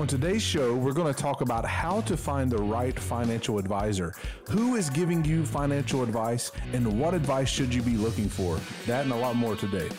[0.00, 4.14] On today's show, we're going to talk about how to find the right financial advisor.
[4.48, 8.58] Who is giving you financial advice and what advice should you be looking for?
[8.86, 9.90] That and a lot more today.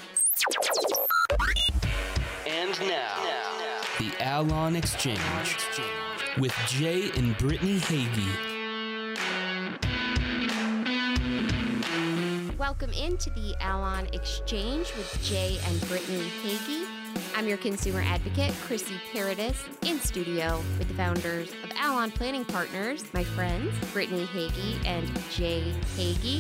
[2.47, 3.13] And now,
[3.99, 5.19] the Allon Exchange
[6.39, 8.25] with Jay and Brittany Hagy.
[12.57, 16.90] Welcome into the Allon Exchange with Jay and Brittany Hagy.
[17.35, 23.03] I'm your consumer advocate, Chrissy Paradis, in studio with the founders of Allon Planning Partners,
[23.13, 26.39] my friends, Brittany Hagy and Jay Hagy.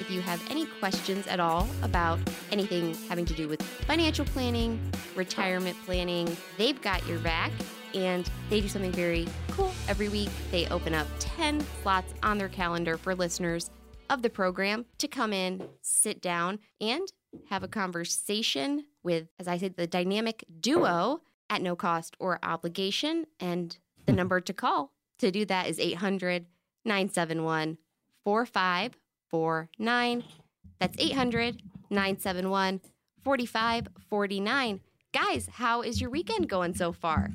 [0.00, 2.18] If you have any questions at all about
[2.50, 4.80] anything having to do with financial planning,
[5.14, 7.52] retirement planning, they've got your back.
[7.94, 10.30] And they do something very cool every week.
[10.50, 13.70] They open up 10 slots on their calendar for listeners
[14.10, 17.06] of the program to come in, sit down, and
[17.48, 23.26] have a conversation with, as I said, the dynamic duo at no cost or obligation.
[23.40, 26.46] And the number to call to do that is 800
[26.84, 27.78] 971
[28.24, 30.24] 4549.
[30.80, 32.80] That's 800 971
[33.22, 34.80] 4549.
[35.12, 37.30] Guys, how is your weekend going so far?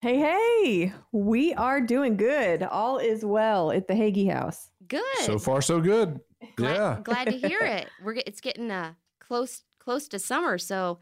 [0.00, 2.62] Hey, hey, we are doing good.
[2.62, 4.70] All is well at the Hagy house.
[4.86, 5.02] Good.
[5.20, 6.20] So far, so good.
[6.56, 7.00] glad, yeah.
[7.02, 7.88] glad to hear it.
[8.02, 10.98] We're it's getting uh, close close to summer, so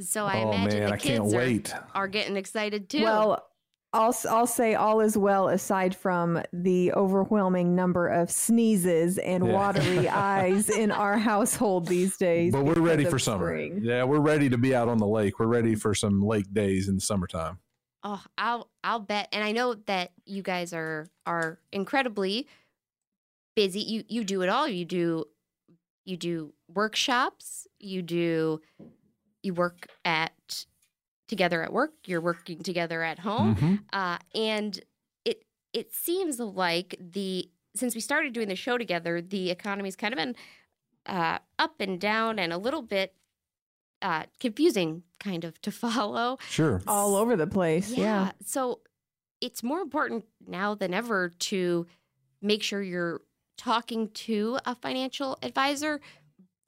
[0.00, 1.74] so I oh, imagine man, the I can't kids are, wait.
[1.94, 3.02] are getting excited too.
[3.02, 3.44] Well,
[3.92, 9.52] I'll I'll say all is well aside from the overwhelming number of sneezes and Yeah.
[9.52, 12.52] watery eyes in our household these days.
[12.52, 13.46] But we're ready for summer.
[13.46, 13.80] spring.
[13.82, 15.38] Yeah, we're ready to be out on the lake.
[15.38, 17.58] We're ready for some lake days in the summertime.
[18.04, 22.46] Oh, I'll I'll bet, and I know that you guys are are incredibly
[23.56, 23.80] busy.
[23.80, 24.68] You you do it all.
[24.68, 25.24] You do
[26.04, 27.66] you do workshops.
[27.78, 28.60] You do
[29.42, 30.66] you work at
[31.28, 31.92] together at work.
[32.06, 33.84] You're working together at home, Mhm.
[33.92, 34.80] uh, and
[35.24, 40.12] it it seems like the since we started doing the show together, the economy's kind
[40.12, 40.34] of been
[41.06, 43.14] uh, up and down and a little bit
[44.02, 46.38] uh, confusing, kind of to follow.
[46.48, 46.82] Sure.
[46.86, 47.90] All over the place.
[47.90, 48.32] Yeah.
[48.44, 48.80] So
[49.40, 51.86] it's more important now than ever to
[52.42, 53.20] make sure you're
[53.56, 56.00] talking to a financial advisor,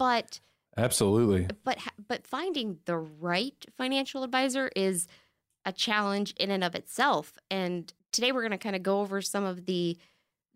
[0.00, 0.41] but
[0.78, 1.47] Absolutely.
[1.62, 1.78] but
[2.09, 5.06] but finding the right financial advisor is
[5.66, 7.34] a challenge in and of itself.
[7.50, 9.99] And today we're going to kind of go over some of the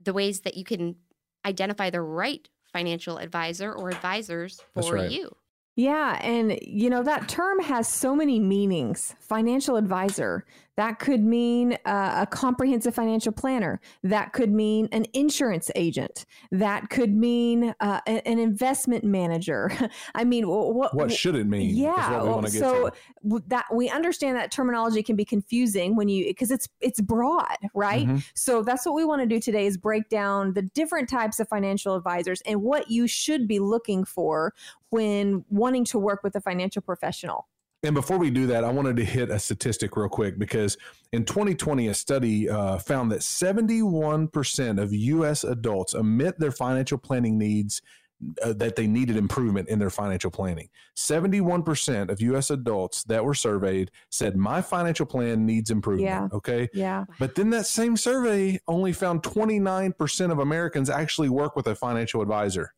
[0.03, 0.97] the ways that you can
[1.44, 5.10] identify the right financial advisor or advisors for right.
[5.10, 5.37] you.
[5.77, 9.15] Yeah, and you know that term has so many meanings.
[9.21, 10.47] Financial advisor.
[10.77, 13.81] That could mean uh, a comprehensive financial planner.
[14.03, 16.27] That could mean an insurance agent.
[16.51, 19.71] That could mean uh, an investment manager.
[20.15, 21.77] I mean, what What should it mean?
[21.77, 22.91] Yeah, well, get so
[23.25, 23.43] to.
[23.49, 28.07] that we understand that terminology can be confusing when you because it's it's broad, right?
[28.07, 28.25] Mhm.
[28.34, 31.49] So that's what we want to do today is break down the different types of
[31.49, 34.55] financial advisors and what you should be looking for
[34.91, 37.49] when wanting to work with a financial professional.
[37.84, 40.78] And before we do that, I wanted to hit a statistic real quick because
[41.12, 45.45] in 2020, a study uh, found that 71% of U.S.
[45.45, 47.83] adults admit their financial planning needs.
[48.43, 50.71] Uh, that they needed improvement in their financial planning.
[50.97, 56.09] 71% of US adults that were surveyed said, My financial plan needs improvement.
[56.09, 56.28] Yeah.
[56.33, 56.69] Okay.
[56.72, 57.05] Yeah.
[57.19, 62.22] But then that same survey only found 29% of Americans actually work with a financial
[62.22, 62.72] advisor.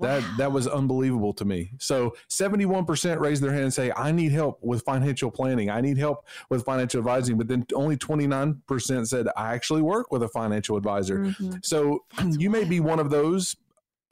[0.00, 1.72] That that was unbelievable to me.
[1.78, 5.70] So 71% raised their hand and say, I need help with financial planning.
[5.70, 7.38] I need help with financial advising.
[7.38, 11.18] But then only 29% said, I actually work with a financial advisor.
[11.18, 11.64] Mhm.
[11.64, 13.56] So That's you may be one of those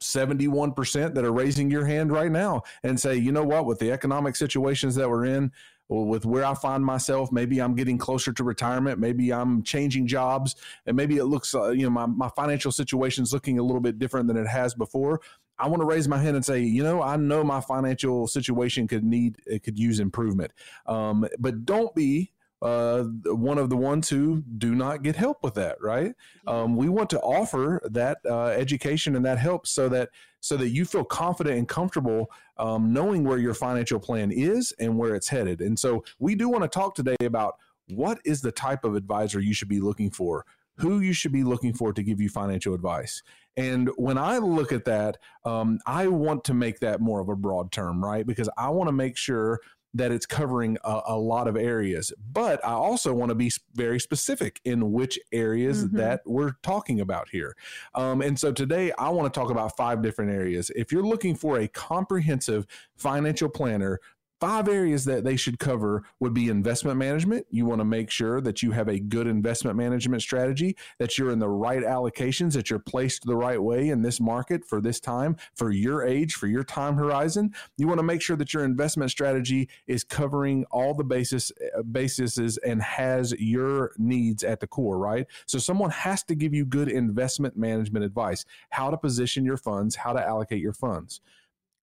[0.01, 3.91] 71% that are raising your hand right now and say, you know what, with the
[3.91, 5.51] economic situations that we're in,
[5.87, 10.55] with where I find myself, maybe I'm getting closer to retirement, maybe I'm changing jobs,
[10.85, 13.81] and maybe it looks, uh, you know, my, my financial situation is looking a little
[13.81, 15.21] bit different than it has before.
[15.57, 18.87] I want to raise my hand and say, you know, I know my financial situation
[18.87, 20.51] could need, it could use improvement.
[20.85, 22.31] Um, but don't be
[22.61, 26.13] uh, one of the ones who do not get help with that, right?
[26.47, 30.09] Um, we want to offer that uh, education and that help so that
[30.39, 34.97] so that you feel confident and comfortable um, knowing where your financial plan is and
[34.97, 35.61] where it's headed.
[35.61, 37.55] And so we do want to talk today about
[37.89, 40.45] what is the type of advisor you should be looking for,
[40.77, 43.21] who you should be looking for to give you financial advice.
[43.57, 47.35] And when I look at that, um, I want to make that more of a
[47.35, 48.25] broad term, right?
[48.25, 49.61] Because I want to make sure
[49.93, 52.11] that it's covering a, a lot of areas.
[52.33, 55.91] But I also want to be very specific in which areas Mhm.
[55.93, 57.55] that we're talking about here.
[57.93, 60.69] Um, and so today I want to talk about five different areas.
[60.75, 62.67] If you're looking for a comprehensive
[62.97, 64.01] financial planner,
[64.45, 67.47] five areas that they should cover would be investment management.
[67.49, 71.31] You want to make sure that you have a good investment management strategy, that you're
[71.31, 74.99] in the right allocations, that you're placed the right way in this market for this
[74.99, 77.55] time, for your age, for your time horizon.
[77.77, 81.81] You want to make sure that your investment strategy is covering all the basis uh,
[81.81, 85.25] bases and has your needs at the core, right?
[85.47, 89.95] So someone has to give you good investment management advice, how to position your funds,
[89.95, 91.19] how to allocate your funds.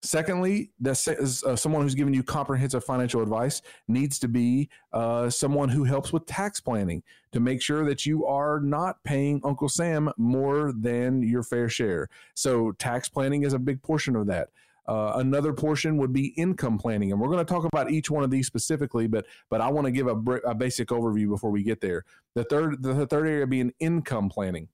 [0.04, 5.68] Secondly, that uh, someone who's giving you comprehensive financial advice needs to be uh, someone
[5.68, 10.10] who helps with tax planning to make sure that you are not paying Uncle Sam
[10.16, 12.08] more than your fair share.
[12.34, 14.48] So, tax planning is a big portion of that.
[14.88, 18.24] Uh, another portion would be income planning, and we're going to talk about each one
[18.24, 19.06] of these specifically.
[19.06, 22.04] But but I want to give a, a basic overview before we get there.
[22.34, 24.68] The third the third area being income planning.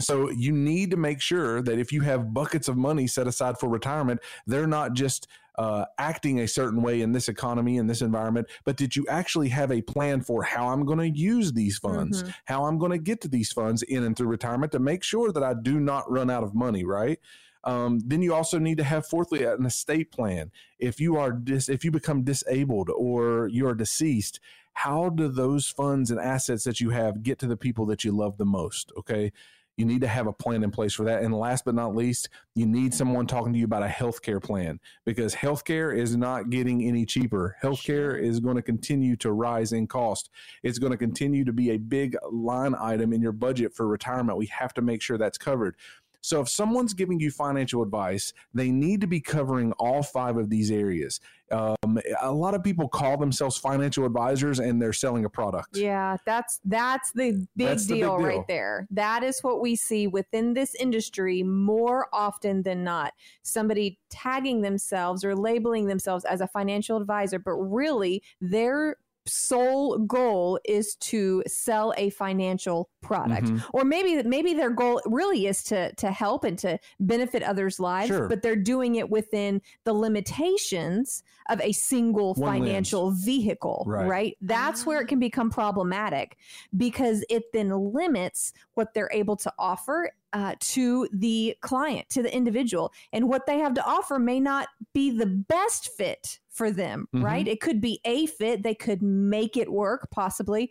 [0.00, 3.58] So you need to make sure that if you have buckets of money set aside
[3.58, 5.28] for retirement, they're not just
[5.58, 9.50] uh, acting a certain way in this economy in this environment, but did you actually
[9.50, 12.30] have a plan for how I'm going to use these funds, mm-hmm.
[12.46, 15.30] how I'm going to get to these funds in and through retirement to make sure
[15.30, 17.18] that I do not run out of money, right?
[17.64, 20.50] Um, then you also need to have fourthly an estate plan.
[20.78, 24.40] If you are dis- if you become disabled or you are deceased,
[24.72, 28.10] how do those funds and assets that you have get to the people that you
[28.10, 28.90] love the most?
[28.96, 29.32] Okay
[29.76, 31.22] you need to have a plan in place for that.
[31.22, 34.78] And last but not least, you need someone talking to you about a healthcare plan
[35.04, 37.56] because healthcare is not getting any cheaper.
[37.62, 40.30] Healthcare is going to continue to rise in cost.
[40.62, 44.38] It's going to continue to be a big line item in your budget for retirement.
[44.38, 45.76] We have to make sure that's covered.
[46.22, 50.48] So if someone's giving you financial advice, they need to be covering all five of
[50.48, 51.20] these areas.
[51.50, 55.76] Um, a lot of people call themselves financial advisors and they're selling a product.
[55.76, 58.86] Yeah, that's that's the big, that's deal, the big deal right there.
[58.90, 63.12] That is what we see within this industry more often than not.
[63.42, 68.96] Somebody tagging themselves or labeling themselves as a financial advisor, but really they're
[69.26, 73.58] sole goal is to sell a financial product mm-hmm.
[73.72, 78.08] or maybe maybe their goal really is to to help and to benefit others lives
[78.08, 78.28] sure.
[78.28, 83.24] but they're doing it within the limitations of a single One financial lens.
[83.24, 84.08] vehicle right.
[84.08, 86.36] right that's where it can become problematic
[86.76, 92.34] because it then limits what they're able to offer uh, to the client, to the
[92.34, 92.92] individual.
[93.12, 97.24] And what they have to offer may not be the best fit for them, mm-hmm.
[97.24, 97.48] right?
[97.48, 100.70] It could be a fit, they could make it work possibly.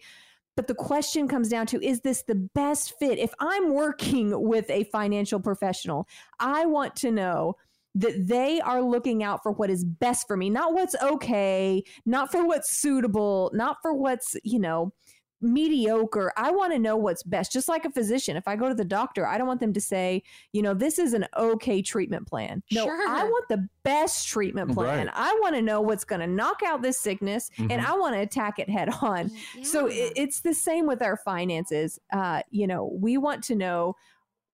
[0.55, 3.17] But the question comes down to is this the best fit?
[3.17, 6.07] If I'm working with a financial professional,
[6.39, 7.55] I want to know
[7.95, 12.31] that they are looking out for what is best for me, not what's okay, not
[12.31, 14.93] for what's suitable, not for what's, you know,
[15.41, 16.31] mediocre.
[16.37, 17.51] I want to know what's best.
[17.51, 19.81] Just like a physician, if I go to the doctor, I don't want them to
[19.81, 20.23] say,
[20.53, 22.63] you know, this is an okay treatment plan.
[22.71, 23.09] No, sure.
[23.09, 25.07] I want the best treatment plan.
[25.07, 25.13] Right.
[25.15, 27.71] I want to know what's going to knock out this sickness mm-hmm.
[27.71, 29.31] and I want to attack it head on.
[29.55, 29.63] Yeah.
[29.63, 31.99] So it, it's the same with our finances.
[32.13, 33.95] Uh, you know, we want to know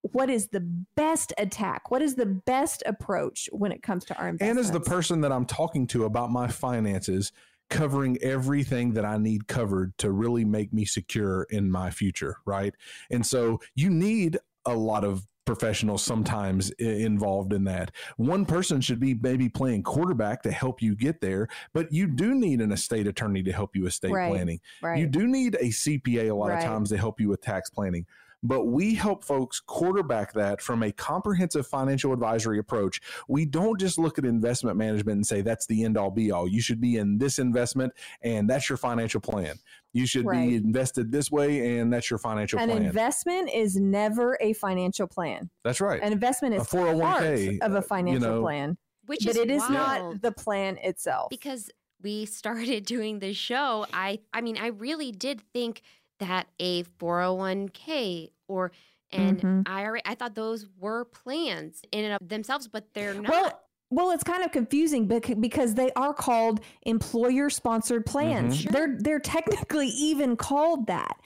[0.02, 0.62] what is the
[0.96, 1.92] best attack?
[1.92, 4.50] What is the best approach when it comes to our investments?
[4.50, 7.32] And as the person that I'm talking to about my finances,
[7.70, 12.74] covering everything that I need covered to really make me secure in my future, right?
[13.12, 17.92] And so you need a lot of professionals sometimes involved in that.
[18.18, 22.36] One person should be maybe playing quarterback to help you get there, but you do
[22.36, 24.60] need an estate attorney to help you estate right, planning.
[24.84, 25.00] Right.
[25.00, 26.60] You do need a CPA a lot right.
[26.60, 28.06] of times to help you with tax planning
[28.44, 33.02] but we help folks quarterback that from a comprehensive financial advisory approach.
[33.28, 36.48] We don't just look at investment management and say that's the end all be all.
[36.48, 39.56] You should be in this investment and that's your financial plan.
[39.94, 40.48] You should right.
[40.48, 42.82] be invested this way and that's your financial An plan.
[42.82, 45.50] An investment is never a financial plan.
[45.64, 46.02] That's right.
[46.02, 48.78] An investment is a 401k of a uh, financial you know, plan.
[49.08, 49.74] Which but is it is wild.
[49.74, 51.30] not the plan itself.
[51.30, 55.82] Because we started doing this show, I I mean, I really did think
[56.20, 58.72] that a 401k or
[59.12, 59.62] an mm-hmm.
[59.66, 63.32] IRA, I thought those were plans in and of themselves, but they're not.
[63.32, 68.64] Well, well, it's kind of confusing because they are called employer sponsored plans.
[68.64, 68.74] Mm-hmm.
[68.74, 71.18] They're they're technically even called that.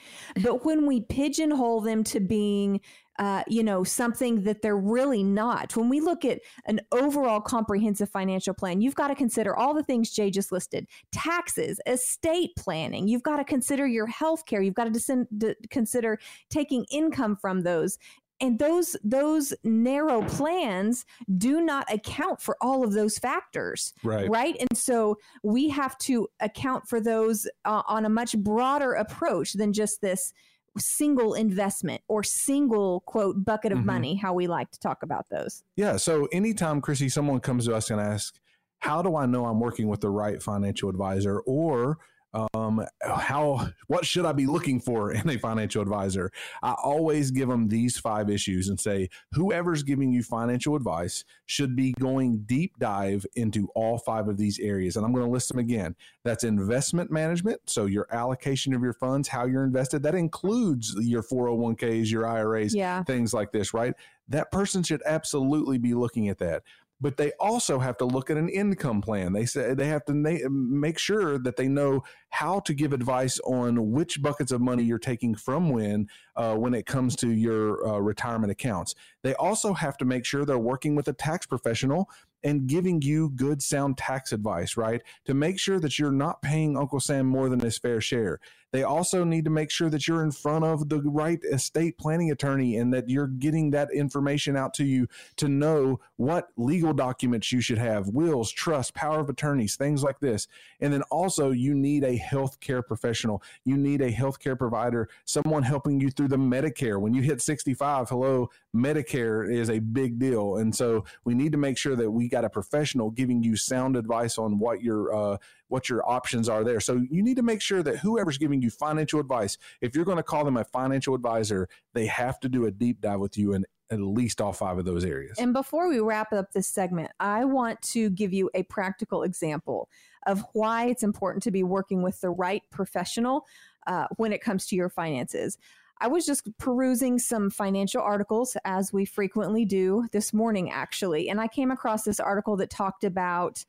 [0.42, 2.80] But when we pigeonhole them to being
[3.18, 5.76] uh, you know, something that they're really not.
[5.76, 9.82] When we look at an overall comprehensive financial plan, you've got to consider all the
[9.82, 13.06] things Jay just listed taxes, estate planning.
[13.06, 14.62] You've got to consider your health care.
[14.62, 17.98] You've got to descend, d- consider taking income from those
[18.42, 21.06] and those those narrow plans
[21.38, 26.28] do not account for all of those factors right right and so we have to
[26.40, 30.34] account for those uh, on a much broader approach than just this
[30.78, 33.86] single investment or single quote bucket of mm-hmm.
[33.86, 35.62] money, how we like to talk about those.
[35.76, 35.96] Yeah.
[35.96, 38.40] So anytime, Chrissy, someone comes to us and asks,
[38.78, 41.98] how do I know I'm working with the right financial advisor or
[42.34, 46.30] um, how what should I be looking for in a financial advisor?
[46.62, 51.76] I always give them these five issues and say whoever's giving you financial advice should
[51.76, 54.96] be going deep dive into all five of these areas.
[54.96, 55.94] And I'm going to list them again.
[56.24, 60.02] That's investment management, so your allocation of your funds, how you're invested.
[60.02, 63.02] That includes your 401ks, your IRAs, yeah.
[63.02, 63.94] things like this, right?
[64.28, 66.62] That person should absolutely be looking at that
[67.02, 69.32] but they also have to look at an income plan.
[69.32, 73.40] They say they have to na- make sure that they know how to give advice
[73.40, 77.86] on which buckets of money you're taking from when uh, when it comes to your
[77.86, 78.94] uh, retirement accounts.
[79.22, 82.08] They also have to make sure they're working with a tax professional
[82.44, 85.02] and giving you good sound tax advice, right?
[85.26, 88.38] To make sure that you're not paying Uncle Sam more than his fair share.
[88.72, 92.30] They also need to make sure that you're in front of the right estate planning
[92.30, 97.52] attorney and that you're getting that information out to you to know what legal documents
[97.52, 100.48] you should have wills, trust, power of attorneys, things like this.
[100.80, 103.42] And then also, you need a healthcare professional.
[103.64, 107.00] You need a healthcare provider, someone helping you through the Medicare.
[107.00, 110.56] When you hit 65, hello, Medicare is a big deal.
[110.56, 113.96] And so we need to make sure that we got a professional giving you sound
[113.96, 115.36] advice on what your uh,
[115.72, 116.80] what your options are there.
[116.80, 120.18] So you need to make sure that whoever's giving you financial advice, if you're going
[120.18, 123.54] to call them a financial advisor, they have to do a deep dive with you
[123.54, 125.38] in at least all five of those areas.
[125.38, 129.88] And before we wrap up this segment, I want to give you a practical example
[130.26, 133.46] of why it's important to be working with the right professional
[133.86, 135.56] uh, when it comes to your finances.
[136.00, 141.40] I was just perusing some financial articles, as we frequently do this morning, actually, and
[141.40, 143.64] I came across this article that talked about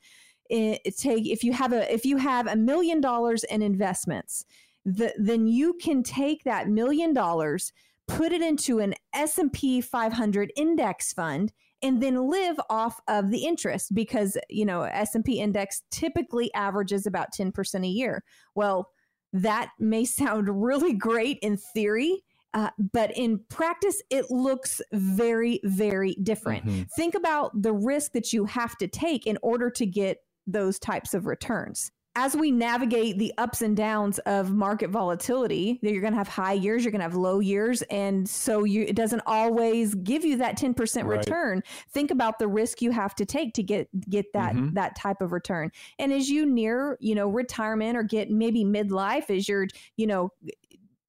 [0.54, 4.46] it, take if you have a if you have a million dollars in investments,
[4.86, 7.74] the, then you can take that million dollars,
[8.08, 13.94] put it into an S&P 500 index fund and then live off of the interest
[13.96, 18.24] because, you know, S&P index typically averages about 10% a year.
[18.56, 18.90] Well,
[19.34, 26.16] that may sound really great in theory, uh, but in practice, it looks very, very
[26.22, 26.66] different.
[26.66, 26.84] Mm-hmm.
[26.96, 31.14] Think about the risk that you have to take in order to get those types
[31.14, 31.92] of returns.
[32.16, 36.54] As we navigate the ups and downs of market volatility, you're going to have high
[36.54, 40.38] years, you're going to have low years, and so you, it doesn't always give you
[40.38, 41.18] that 10% right.
[41.18, 41.64] return.
[41.90, 44.76] Think about the risk you have to take to get get that mm-hmm.
[44.76, 45.72] that type of return.
[45.98, 50.30] And as you near, you know, retirement or get maybe midlife, as you're, you know,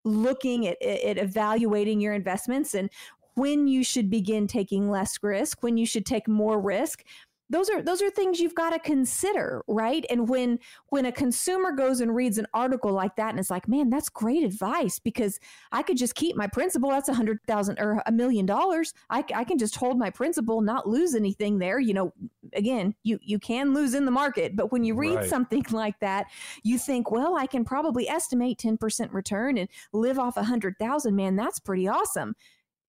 [0.06, 2.88] looking at, at evaluating your investments and
[3.34, 7.04] when you should begin taking less risk, when you should take more risk
[7.50, 10.04] those are those are things you've got to consider right?
[10.10, 10.58] And when
[10.88, 14.08] when a consumer goes and reads an article like that and it's like man that's
[14.08, 15.38] great advice because
[15.72, 18.94] i could just keep my principal that's a hundred thousand or a million dollars.
[19.10, 22.12] I, I can just hold my principal not lose anything there you know.
[22.54, 25.28] Again you you can lose in the market but when you read right.
[25.28, 26.26] something like that
[26.62, 31.16] you think well i can probably estimate 10% return and live off a hundred thousand
[31.16, 32.34] man that's pretty awesome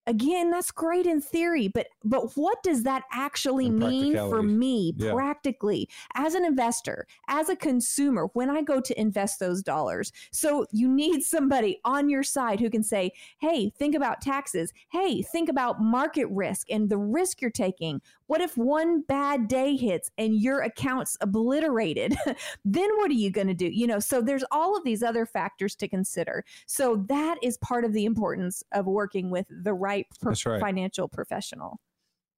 [0.06, 5.12] again that's great in theory but but what does that actually mean for me yeah.
[5.12, 5.88] practically?
[6.14, 10.88] As an investor as a consumer when i go to invest those dollars so you
[10.88, 13.10] need somebody on your side who can say
[13.40, 14.72] hey think about taxes.
[14.90, 19.76] Hey think about market risk and the risk you're taking what if one bad day
[19.76, 22.16] hits and your account's obliterated?
[22.64, 23.66] then what are you going to do?
[23.66, 26.44] You know, so there's all of these other factors to consider.
[26.66, 30.60] So that is part of the importance of working with the right, pro- right.
[30.60, 31.80] financial professional.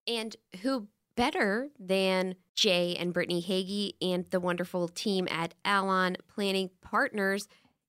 [0.06, 6.70] And who better than Jay and Brittany Hagy and the wonderful team at Allon Planning
[6.80, 7.48] Partners?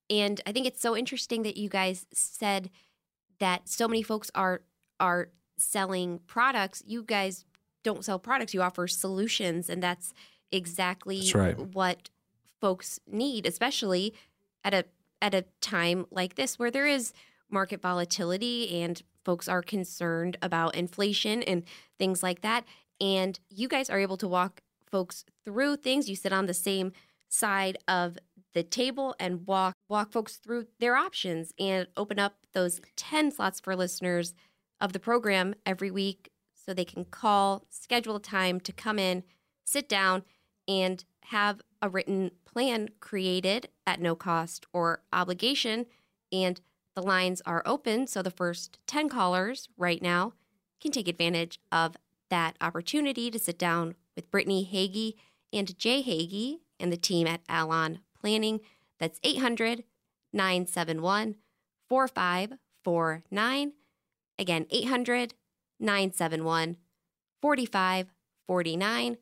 [0.10, 2.70] And I think it's so interesting that you guys said
[3.40, 4.64] that so many folks are
[5.00, 6.84] are selling products.
[6.86, 7.46] You guys
[7.90, 9.68] don't sell products, you offer solutions.
[9.68, 10.14] And that's
[10.52, 11.60] exactly that's right.
[11.60, 12.10] what
[12.62, 14.14] folks need, especially
[14.64, 14.86] at a
[15.22, 17.14] at a time like this where there is
[17.50, 21.64] market volatility and folks are concerned about inflation and
[21.98, 22.64] things like that.
[23.02, 26.08] And you guys are able to walk folks through things.
[26.08, 26.92] You sit on the same
[27.28, 28.18] side of
[28.54, 33.60] the table and walk walk folks through their options and open up those 10 slots
[33.60, 34.36] for listeners
[34.80, 36.30] of the program every week
[36.66, 39.24] so they can call, schedule a time to come in,
[39.66, 40.24] sit down,
[40.68, 45.86] and have a written plan created at no cost or obligation.
[46.32, 46.60] And
[46.96, 48.08] the lines are open.
[48.08, 50.34] So the first 10 callers right now
[50.82, 51.96] can take advantage of
[52.30, 55.16] that opportunity to sit down with Brittany Hagy
[55.52, 58.60] and Jay Hagy and the team at Allon Planning.
[59.00, 59.84] That's 800
[60.34, 61.36] 971
[61.88, 63.74] 4549.
[64.38, 65.34] Again, 800
[65.80, 66.78] 971
[67.42, 69.18] 4549.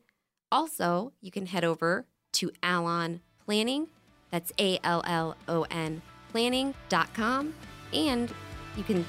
[0.50, 3.88] Also, you can head over to Allon Planning.
[4.30, 7.54] That's A L L O N planning.com.
[7.92, 8.32] And
[8.76, 9.04] you can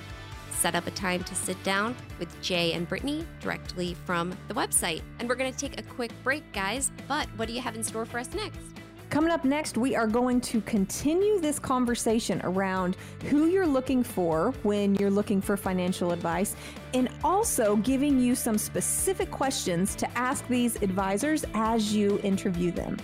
[0.52, 5.02] set up a time to sit down with Jay and Brittany directly from the website.
[5.20, 6.92] And we're going to take a quick break, guys.
[7.08, 8.69] But what do you have in store for us next?
[9.10, 14.54] Coming up next, we are going to continue this conversation around who you're looking for
[14.62, 16.56] when you're looking for financial advice
[16.94, 22.98] and also giving you some specific questions to ask these advisors as you interview them.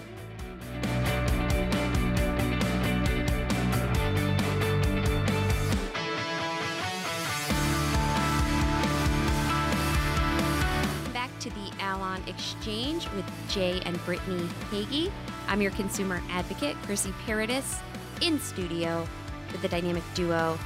[11.11, 15.11] Back to the Allon Exchange with Jay and Brittany Hagy.
[15.47, 17.79] I'm your consumer advocate, Chrissy Paradis,
[18.21, 19.07] in studio
[19.51, 20.57] with the dynamic duo,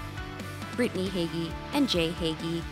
[0.76, 2.64] Brittany Hagy and Jay Hagy,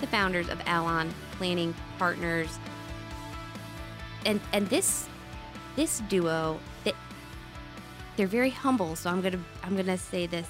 [0.00, 2.58] the founders of Allon Planning Partners.
[4.24, 5.08] And and this
[5.74, 6.94] this duo, that
[8.16, 8.94] they're very humble.
[8.94, 10.46] So I'm gonna I'm gonna say this,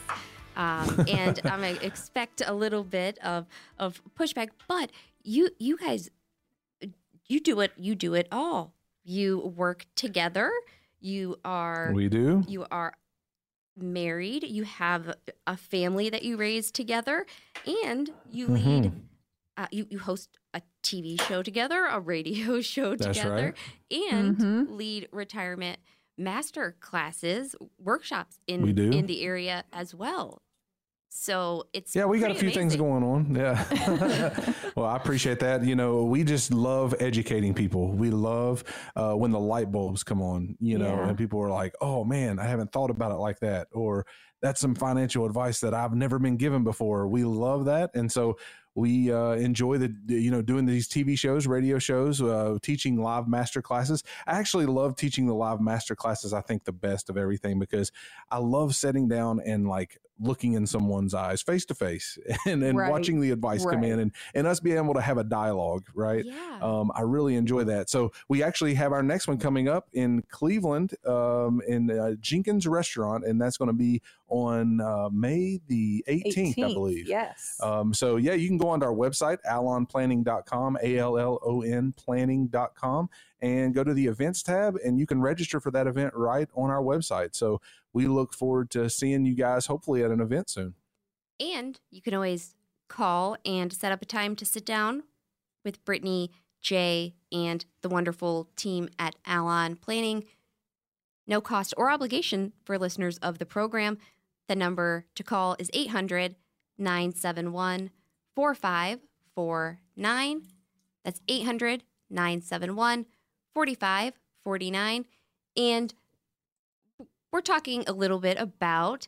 [0.56, 3.46] um, and I'm gonna expect a little bit of
[3.78, 4.48] of pushback.
[4.68, 4.90] But
[5.22, 6.10] you you guys,
[7.26, 7.72] you do it.
[7.76, 8.74] You do it all.
[9.02, 10.52] You work together.
[11.00, 12.44] You are We do.
[12.46, 12.94] you are
[13.76, 14.42] married.
[14.44, 15.14] You have
[15.46, 17.26] a family that you raise together,
[17.84, 18.84] and you lead.
[18.84, 19.00] Mhm.
[19.56, 23.54] Uh, you you host a TV show together, a radio show That's together,
[23.90, 24.70] and Mhm.
[24.76, 25.78] lead retirement
[26.16, 28.90] master classes, workshops in We do.
[28.90, 30.42] in the area as well.
[31.12, 33.34] So it's Yeah, we got a few pretty things going on.
[33.34, 34.52] Yeah.
[34.76, 35.64] well, I appreciate that.
[35.64, 37.90] You know, we just love educating people.
[37.92, 38.62] We love
[38.94, 41.08] uh, when the light bulbs come on, you know, Yeah.
[41.08, 43.66] and people are like, oh man, I haven't thought about it like that.
[43.72, 44.06] Or
[44.40, 47.08] that's some financial advice that I've never been given before.
[47.08, 47.90] We love that.
[47.94, 48.38] And so
[48.76, 52.96] we uh, enjoy the, the- you know, doing these TV shows, radio shows, uh, teaching
[53.02, 54.04] live master classes.
[54.28, 56.32] I actually love teaching the live master classes.
[56.32, 57.90] I think the best of everything because
[58.30, 62.76] I love sitting down and like looking in someone's eyes face to face and, and
[62.78, 62.90] Right.
[62.90, 66.24] watching the advice come in and, and us being able to have a dialogue, right?
[66.24, 66.58] Yeah.
[66.60, 67.88] Um, I really enjoy that.
[67.88, 72.66] So we actually have our next one coming up in Cleveland, um, in uh, Jenkins
[72.66, 77.08] Restaurant, and that's going to be on uh, May the 18th, I believe.
[77.08, 77.58] Yes.
[77.62, 83.92] Um, so yeah, you can go onto our website, allonplanning.com, A-L-L-O-N planning.com, and go to
[83.92, 87.34] the events tab and you can register for that event right on our website.
[87.34, 87.60] So
[87.92, 90.74] we look forward to seeing you guys hopefully at an event soon.
[91.38, 92.54] And you can always
[92.88, 95.04] call and set up a time to sit down
[95.64, 100.24] with Brittany, Jay, and the wonderful team at Allon Planning.
[101.26, 103.98] No cost or obligation for listeners of the program.
[104.50, 106.34] The number to call is 800
[106.76, 107.90] 971
[108.34, 110.42] 4549.
[111.04, 113.06] That's 800 971
[113.54, 115.04] 4549.
[115.56, 115.94] And
[117.30, 119.06] we're talking a little bit about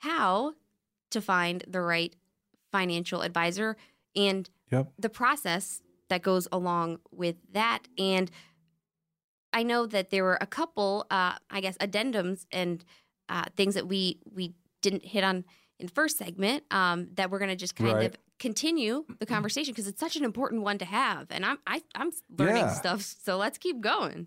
[0.00, 0.56] how
[1.10, 2.14] to find the right
[2.70, 3.78] financial advisor
[4.14, 4.92] and Yep.
[4.98, 7.88] the process that goes along with that.
[7.96, 8.30] And
[9.54, 12.84] I know that there were a couple, uh, I guess, addendums and
[13.30, 14.52] uh, things that we we
[14.82, 15.44] didn't hit on
[15.78, 18.06] in first segment um, that we're going to just kind Right.
[18.06, 21.28] of continue the conversation because it's such an important one to have.
[21.30, 22.74] And I'm I, I'm learning Yeah.
[22.74, 24.26] stuff, so let's keep going.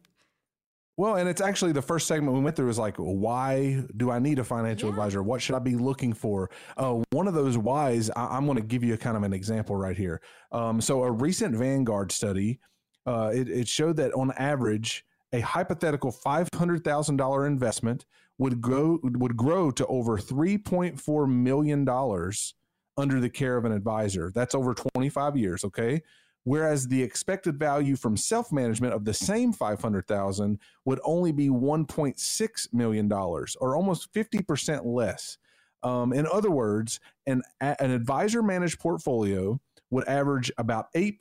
[0.98, 4.20] Well, and it's actually the first segment we went through was like, why do I
[4.20, 4.92] need a financial Yeah.
[4.94, 5.22] advisor?
[5.24, 6.50] What should I be looking for?
[6.78, 9.34] Uh, one of those whys, I, I'm going to give you a kind of an
[9.34, 10.22] example right here.
[10.54, 12.60] Um, so, a recent Vanguard study,
[13.06, 18.06] uh, it, it showed that on average, a hypothetical five hundred thousand dollar investment
[18.38, 22.54] would grow would grow to over three point four million dollars
[22.98, 24.32] under the care of an advisor.
[24.34, 25.64] That's over twenty five years.
[25.64, 26.02] Okay.
[26.46, 32.74] Whereas the expected value from self management of the same 500,000 would only be 1.6
[32.74, 35.40] million dollars or almost 50% less.
[35.82, 41.18] Um, in other words, an, an advisor managed portfolio would average about 8%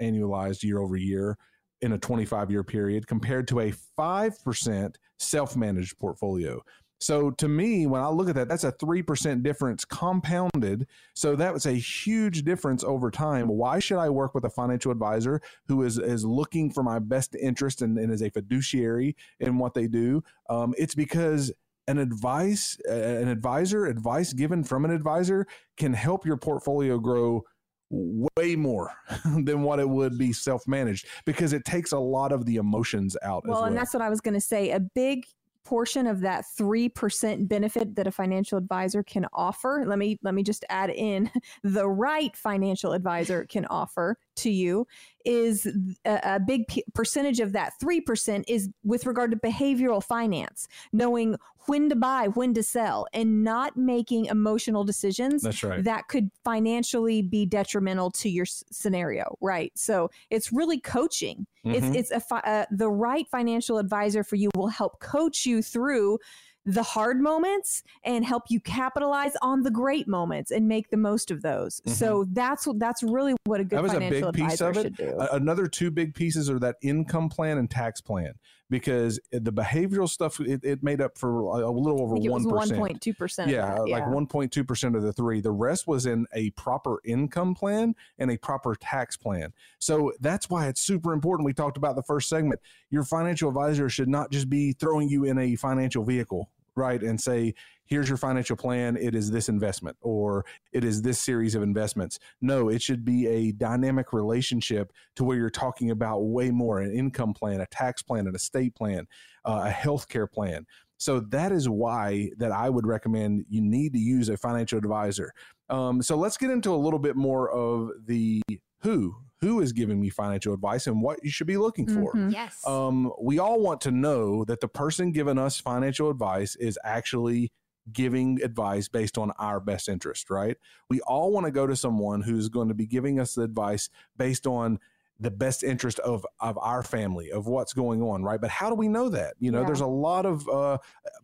[0.00, 1.36] annualized year over year
[1.80, 6.62] in a 25 year period compared to a 5% self managed portfolio.
[7.00, 10.86] So to me, when I look at that, that's a 3% difference compounded.
[11.14, 13.48] So that was a huge difference over time.
[13.48, 17.36] Why should I work with a financial advisor who is, is looking for my best
[17.36, 20.24] interest and, and is a fiduciary in what they do?
[20.50, 21.52] Um, it's because
[21.86, 27.44] an advice, an advisor, advice given from an advisor can help your portfolio grow
[27.90, 28.92] way more
[29.24, 33.42] than what it would be self-managed because it takes a lot of the emotions out
[33.44, 33.64] as well, well.
[33.64, 34.70] and that's what I was going to say.
[34.70, 35.24] A big
[35.64, 40.42] portion of that 3% benefit that a financial advisor can offer let me let me
[40.42, 41.30] just add in
[41.62, 44.86] the right financial advisor can offer to you
[45.24, 45.66] is
[46.04, 51.36] a, a big p- percentage of that 3% is with regard to behavioral finance, knowing
[51.66, 55.84] when to buy, when to sell, and not making emotional decisions That's right.
[55.84, 59.70] that could financially be detrimental to your s- scenario, right?
[59.74, 61.46] So it's really coaching.
[61.66, 61.74] Mhm.
[61.74, 65.60] It's it's a fi- uh, the right financial advisor for you will help coach you
[65.60, 66.18] through
[66.66, 71.30] the hard moments and help you capitalize on the great moments and make the most
[71.30, 71.80] of those.
[71.86, 73.86] So that's what that's really what a good Mm-hmm.
[73.86, 74.82] That was a financial big piece advisor of it.
[74.82, 75.18] should do.
[75.32, 78.34] Another two big pieces are that income plan and tax plan
[78.70, 82.44] because the behavioral stuff it, it made up for a little over think it was
[82.44, 82.80] one one percent.
[82.80, 83.50] point two percent.
[83.50, 85.40] Yeah, like 1.2% of the three.
[85.40, 89.52] The rest was in a proper income plan and a proper tax plan.
[89.78, 91.46] So that's why it's super important.
[91.46, 92.60] We talked about the first segment.
[92.90, 97.02] Your financial advisor should not just be throwing you in a financial vehicle, right?
[97.02, 98.96] And say, here's your financial plan.
[98.96, 102.18] It is this investment or it is this series of investments.
[102.40, 106.92] No, it should be a dynamic relationship to where you're talking about way more an
[106.92, 109.06] income plan, a tax plan, an estate plan,
[109.44, 110.66] uh, a healthcare plan.
[110.98, 115.32] So that is why that I would recommend you need to use a financial advisor.
[115.70, 118.42] Um, so let's get into a little bit more of the
[118.80, 122.12] who who is giving me financial advice and what you should be looking for.
[122.14, 122.32] Mhm.
[122.32, 122.66] Yes.
[122.66, 127.52] Um, we all want to know that the person giving us financial advice is actually
[127.92, 130.56] giving advice based on our best interest, right?
[130.90, 133.88] We all want to go to someone who's going to be giving us the advice
[134.16, 134.78] based on
[135.20, 138.76] the best interest of of our family of what's going on right but how do
[138.76, 139.66] we know that you know Yeah.
[139.66, 140.78] there's a lot of uh,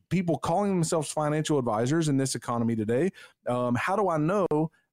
[0.08, 3.12] people calling themselves financial advisors in this economy today
[3.48, 4.46] um, how do i know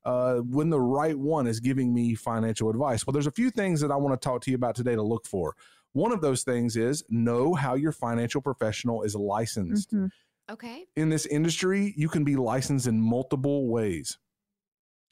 [0.06, 3.80] uh, when the right one is giving me financial advice well there's a few things
[3.82, 5.56] that i want to talk to you about today to look for
[5.94, 10.10] one of those things is know how your financial professional is licensed Mhm.
[10.50, 10.86] okay.
[10.96, 14.18] in this industry, you can be licensed in multiple ways.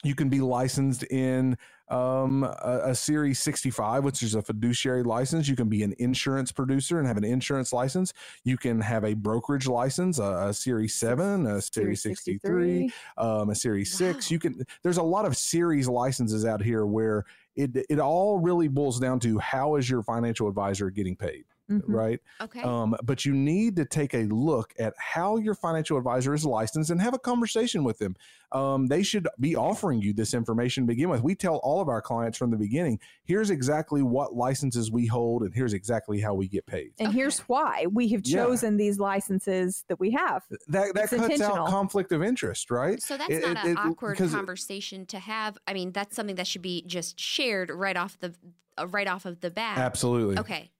[0.02, 1.58] You can be licensed in
[1.88, 5.48] um, a, a Series 65, which is a fiduciary license.
[5.48, 8.12] You can be an insurance producer and have an insurance license.
[8.44, 13.54] You can have a brokerage license, a, a Series 7, a Series 63, um, a
[13.54, 14.30] Series Six.
[14.30, 14.34] Wow.
[14.34, 14.66] You can.
[14.82, 17.24] There's a lot of series licenses out here where
[17.56, 21.82] it it all really boils down to how is your financial advisor getting paid, Mhm.
[21.86, 22.20] right?
[22.40, 22.62] Okay.
[22.62, 26.90] Um, but you need to take a look at how your financial advisor is licensed
[26.90, 28.16] and have a conversation with them.
[28.52, 31.22] Um, they should be offering you this information to begin with.
[31.22, 35.42] We tell all of our clients from the beginning here's exactly what licenses we hold,
[35.42, 36.92] and here's exactly how we get paid.
[36.98, 37.18] And Okay.
[37.18, 38.44] here's why we have Yeah.
[38.44, 40.42] chosen these licenses that we have.
[40.68, 43.00] That, that It's cuts out conflict of interest, right?
[43.00, 45.56] So that's It- not it- an it- awkward conversation to have.
[45.68, 48.34] I mean, that's something that should be just shared right off the
[48.78, 49.78] uh, right off of the bat.
[49.78, 50.38] Absolutely.
[50.38, 50.70] Okay.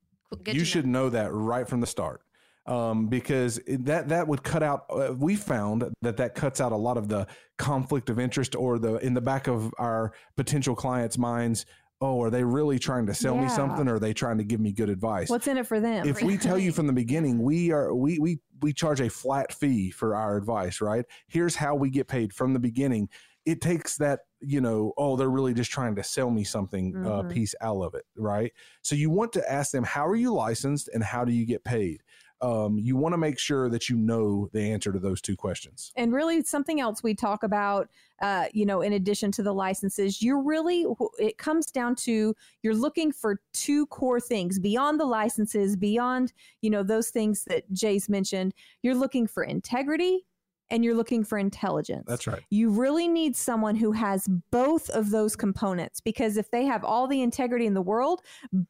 [0.43, 1.05] Good you to should know.
[1.05, 1.11] know.
[1.11, 2.23] that right from the start
[2.67, 6.77] um, because that that would cut out uh, we found that that cuts out a
[6.77, 7.27] lot of the
[7.59, 11.67] conflict of interest or the in the back of our potential clients minds
[12.01, 14.61] oh are they really trying to sell me something or are they trying to give
[14.61, 16.07] me good advice What's in it for them?
[16.07, 19.53] if we tell you from the beginning we are we we we charge a flat
[19.53, 23.09] fee for our advice right here's how we get paid from the beginning
[23.47, 27.23] it takes that you know oh they're really just trying to sell me something uh,
[27.23, 27.31] Mhm.
[27.31, 28.53] piece out of it right?
[28.83, 31.65] So you want to ask them how are you licensed and how do you get
[31.65, 32.03] paid?
[32.43, 35.93] Um, you want to make sure that you know the answer to those two questions.
[35.95, 37.91] And really something else we talk about
[38.23, 40.87] uh, you know in addition to the licenses you're really
[41.19, 46.71] it comes down to you're looking for two core things beyond the licenses beyond you
[46.71, 48.55] know those things that jay's mentioned.
[48.83, 50.27] You're looking for integrity
[50.71, 52.05] and you're looking for intelligence.
[52.07, 52.43] That's right.
[52.51, 57.07] You really need someone who has both of those components because if they have all
[57.07, 58.23] the integrity in the world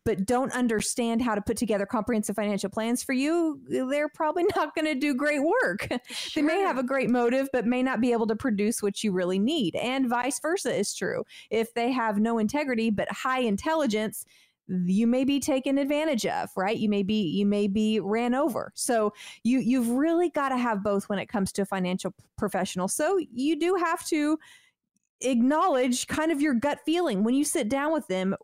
[0.05, 4.75] but don't understand how to put together comprehensive financial plans for you they're probably not
[4.75, 5.89] going to do great work.
[6.35, 9.13] They may have a great motive but may not be able to produce what you
[9.13, 11.25] really need and vice versa is true.
[11.51, 14.25] If they have no integrity but high intelligence
[14.85, 16.77] you may be taken advantage of right?
[16.77, 18.73] You may be you may be ran over.
[18.75, 22.89] So you you've really got to have both when it comes to a financial professional
[22.89, 24.39] so you do have to
[25.23, 27.25] acknowledge kind of your gut feeling.
[27.25, 28.35] When you sit down with them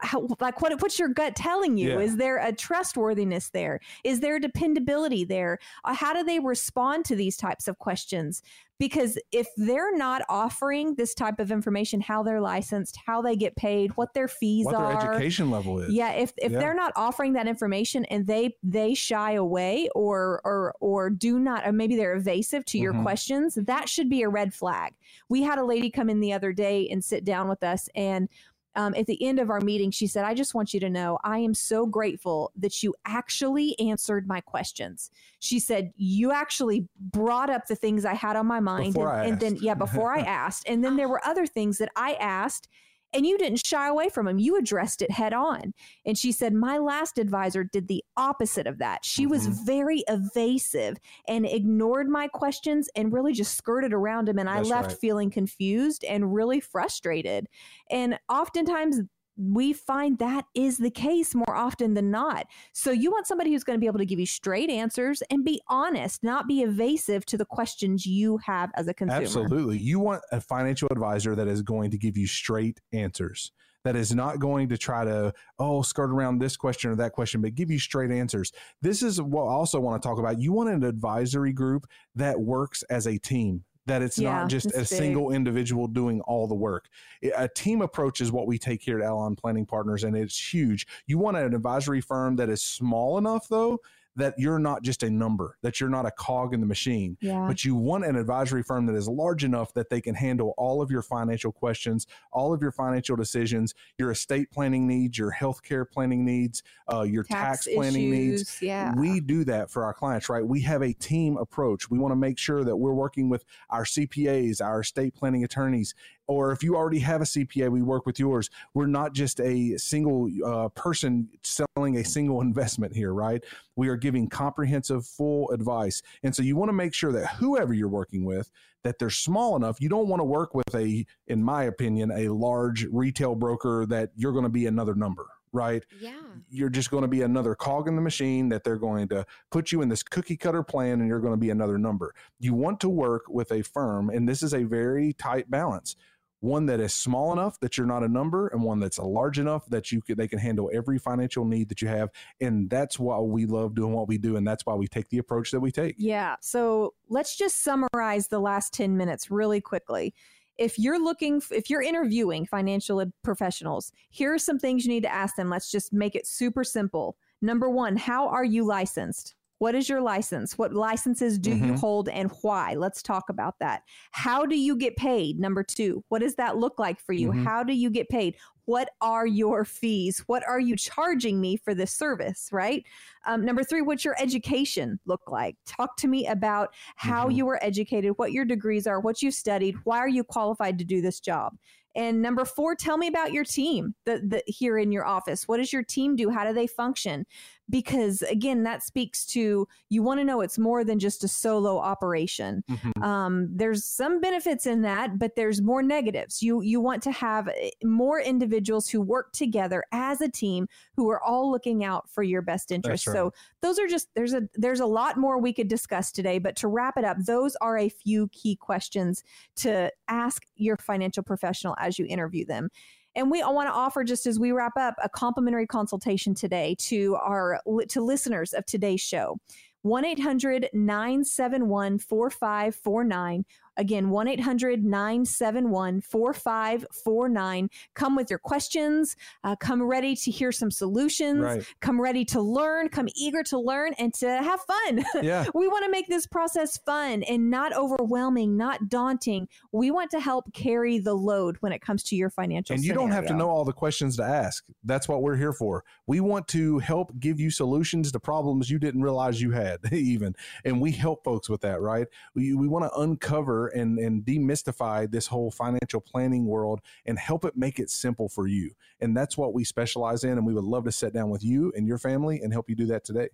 [0.00, 1.90] how, like what what's your gut telling you?
[1.90, 2.00] Yeah.
[2.00, 3.80] is there a trustworthiness there?
[4.04, 5.58] Is there dependability there?
[5.84, 8.42] Uh, how do they respond to these types of questions
[8.80, 13.54] because if they're not offering this type of information how they're licensed how they get
[13.54, 16.58] paid what their fees are, what their education level is yeah, if if Yeah.
[16.58, 21.64] they're not offering that information and they they shy away or or or do not
[21.64, 23.02] or maybe they're evasive to your Mhm.
[23.02, 24.94] questions, that should be a red flag.
[25.28, 28.28] We had a lady come in the other day and sit down with us and
[28.76, 31.18] um, at the end of our meeting, she said, I just want you to know
[31.24, 35.10] I am so grateful that you actually answered my questions.
[35.40, 38.94] She said, You actually brought up the things I had on my mind.
[39.18, 40.68] And, and then, yeah, before I asked.
[40.68, 42.68] And then there were other things that I asked
[43.12, 44.38] and you didn't shy away from him.
[44.38, 45.72] You addressed it head on.
[46.04, 49.04] And she said, My last advisor did the opposite of that.
[49.04, 49.30] She mm-hmm.
[49.30, 50.96] was very evasive
[51.26, 54.38] and ignored my questions and really just skirted around him.
[54.38, 54.98] And That's I left right.
[54.98, 57.46] feeling confused and really frustrated.
[57.90, 59.00] And oftentimes,
[59.40, 62.46] we find that is the case more often than not.
[62.72, 65.44] So you want somebody who's going to be able to give you straight answers and
[65.44, 69.22] be honest, not be evasive to the questions you have as a consumer.
[69.22, 69.78] Absolutely.
[69.78, 73.52] You want a financial advisor that is going to give you straight answers.
[73.82, 77.40] That is not going to try to, oh, skirt around this question or that question,
[77.40, 78.52] but give you straight answers.
[78.82, 80.38] This is what I also want to talk about.
[80.38, 84.66] You want an advisory group that works as a team that it's yeah, not just
[84.74, 84.86] a big.
[84.86, 86.88] single individual doing all the work.
[87.36, 90.86] A team approach is what we take here at Allon Planning Partners, and it's huge.
[91.06, 93.80] You want an advisory firm that is small enough, though,
[94.20, 97.46] that you're not just a number, that you're not a cog in the machine, yeah.
[97.46, 100.80] but you want an advisory firm that is large enough that they can handle all
[100.82, 105.88] of your financial questions, all of your financial decisions, your estate planning needs, your healthcare
[105.90, 108.62] planning needs, uh, your tax, tax planning issues, needs.
[108.62, 108.94] Yeah.
[108.96, 110.46] We do that for our clients, right?
[110.46, 111.90] We have a team approach.
[111.90, 115.94] We want to make sure that we're working with our CPAs, our estate planning attorneys,
[116.30, 118.50] or if you already have a CPA, we work with yours.
[118.72, 123.42] We're not just a single uh, person selling a single investment here, right?
[123.74, 126.02] We are giving comprehensive, full advice.
[126.22, 128.48] And so you want to make sure that whoever you're working with,
[128.84, 129.80] that they're small enough.
[129.80, 134.10] You don't want to work with a, in my opinion, a large retail broker that
[134.14, 135.84] you're going to be another number, right?
[136.00, 136.12] Yeah.
[136.48, 139.72] You're just going to be another cog in the machine that they're going to put
[139.72, 142.14] you in this cookie cutter plan and you're going to be another number.
[142.38, 145.96] You want to work with a firm, and this is a very tight balance
[146.40, 149.66] one that is small enough that you're not a number and one that's large enough
[149.66, 152.10] that you could they can handle every financial need that you have.
[152.40, 154.36] And that's why we love doing what we do.
[154.36, 155.94] And that's why we take the approach that we take.
[155.98, 156.36] Yeah.
[156.40, 160.14] So let's just summarize the last 10 minutes really quickly.
[160.58, 165.12] If you're looking if you're interviewing financial professionals here are some things you need to
[165.12, 165.48] ask them.
[165.48, 167.16] Let's just make it super simple.
[167.42, 170.56] Number one how are you licensed what is your license?
[170.56, 171.66] What licenses do mm-hmm.
[171.66, 172.74] you hold and why?
[172.74, 173.82] Let's talk about that.
[174.10, 175.38] How do you get paid?
[175.38, 177.28] Number two, what does that look like for you?
[177.28, 177.44] Mm-hmm.
[177.44, 178.36] How do you get paid?
[178.64, 180.24] What are your fees?
[180.26, 182.48] What are you charging me for this service?
[182.50, 182.86] Right.
[183.26, 185.56] Um, number three, what's your education look like?
[185.66, 187.36] Talk to me about how mm-hmm.
[187.36, 190.86] you were educated, what your degrees are, what you studied, why are you qualified to
[190.86, 191.52] do this job?
[191.96, 195.48] And number four, tell me about your team the, the, here in your office.
[195.48, 196.30] What does your team do?
[196.30, 197.26] How do they function?
[197.70, 201.78] Because again, that speaks to you want to know it's more than just a solo
[201.78, 202.64] operation.
[202.70, 203.02] Mm-hmm.
[203.02, 206.42] Um, there's some benefits in that, but there's more negatives.
[206.42, 211.08] You you want to have eh, more individuals who work together as a team who
[211.10, 213.06] are all looking out for your best interest.
[213.06, 213.14] Right.
[213.14, 216.56] So those are just there's a there's a lot more we could discuss today, but
[216.56, 219.22] to wrap it up, those are a few key questions
[219.56, 222.68] to ask your financial professional as you interview them.
[223.16, 227.16] And we want to offer, just as we wrap up, a complimentary consultation today to
[227.16, 229.38] our to listeners of today's show.
[229.82, 233.44] 1 800 971 4549
[233.76, 237.68] Again, 1 800 971 4549.
[237.94, 239.16] Come with your questions.
[239.44, 241.40] Uh, come ready to hear some solutions.
[241.40, 241.64] Right.
[241.80, 242.88] Come ready to learn.
[242.88, 245.04] Come eager to learn and to have fun.
[245.22, 245.44] Yeah.
[245.54, 249.48] we want to make this process fun and not overwhelming, not daunting.
[249.70, 252.88] We want to help carry the load when it comes to your financial And you
[252.90, 253.06] scenario.
[253.08, 254.64] don't have to know all the questions to ask.
[254.84, 255.84] That's what we're here for.
[256.06, 260.34] We want to help give you solutions to problems you didn't realize you had, even.
[260.64, 262.06] And we help folks with that, right?
[262.34, 267.44] We, we want to uncover and, and demystify this whole financial planning world and help
[267.44, 268.70] it make it simple for you.
[269.00, 270.32] And that's what we specialize in.
[270.32, 272.76] And we would love to sit down with you and your family and help you
[272.76, 273.28] do that today.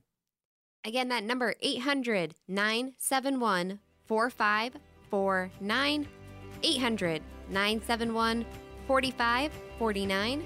[0.85, 6.09] Again, that number 800 971 4549.
[6.63, 8.47] 800 971
[8.87, 10.45] 4549.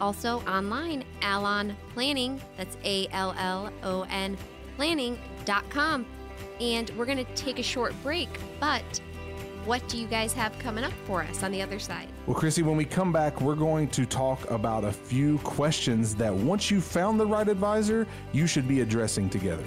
[0.00, 4.36] Also online, Allon Planning, that's A L L O N
[4.76, 6.06] planning.com.
[6.60, 8.28] And we're going to take a short break,
[8.60, 9.00] but
[9.64, 12.08] what do you guys have coming up for us on the other side?
[12.26, 16.34] Well, Chrissy, when we come back, we're going to talk about a few questions that
[16.34, 19.64] once you've found the right advisor, you should be addressing together.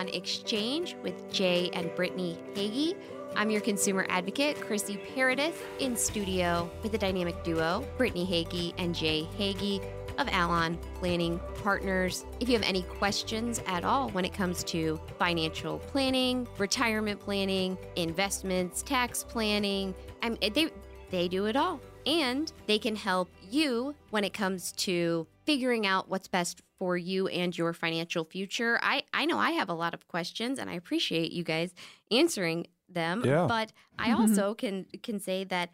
[0.00, 2.94] Allon Exchange with Jay and Brittany Hagy.
[3.36, 8.94] I'm your consumer advocate, Chrissy Paradis, in studio with the dynamic duo, Brittany Hagy and
[8.94, 9.82] Jay Hagy
[10.16, 12.24] of Allon Planning Partners.
[12.40, 17.76] If you have any questions at all when it comes to financial planning, retirement planning,
[17.96, 20.70] investments, tax planning, I mean, they,
[21.10, 21.78] they do it all.
[22.06, 27.28] and they can help you when it comes to figuring out what's best for you
[27.28, 28.78] and your financial future.
[28.82, 31.70] I, I know I have a lot of questions and I appreciate you guys
[32.10, 33.22] answering them.
[33.24, 33.46] Yeah.
[33.56, 35.68] But I also can can say that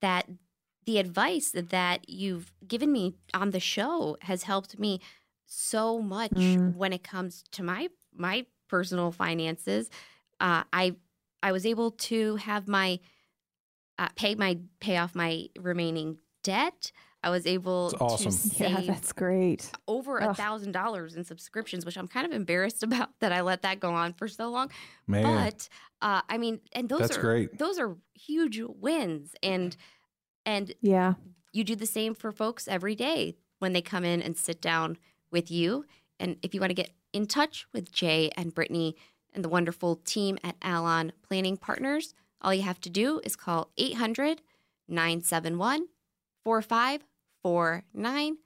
[0.00, 0.24] that
[0.88, 5.00] the advice that you've given me on the show has helped me
[5.46, 6.74] so much Mm.
[6.80, 7.88] when it comes to my
[8.26, 8.36] my
[8.68, 9.84] personal finances.
[10.46, 10.84] Uh, I
[11.42, 12.88] I was able to have my
[13.98, 15.32] uh, pay my pay off my
[15.70, 16.92] remaining debt.
[17.26, 18.30] I was able That's awesome.
[18.50, 19.72] to Yeah, save that's great.
[19.88, 23.62] over a thousand dollars in subscriptions, which I'm kind of embarrassed about that I let
[23.62, 24.70] that go on for so long.
[25.08, 25.68] Man, But
[26.00, 27.58] uh, I mean, and those That's are great.
[27.58, 29.76] those are huge wins, and
[30.44, 31.14] and Yeah.
[31.52, 34.96] you do the same for folks every day when they come in and sit down
[35.32, 35.84] with you.
[36.20, 38.94] And if you want to get in touch with Jay and Brittany
[39.34, 43.72] and the wonderful team at Allon Planning Partners, all you have to do is call
[43.76, 44.42] 800
[44.86, 45.86] 971
[47.46, 48.38] 4549.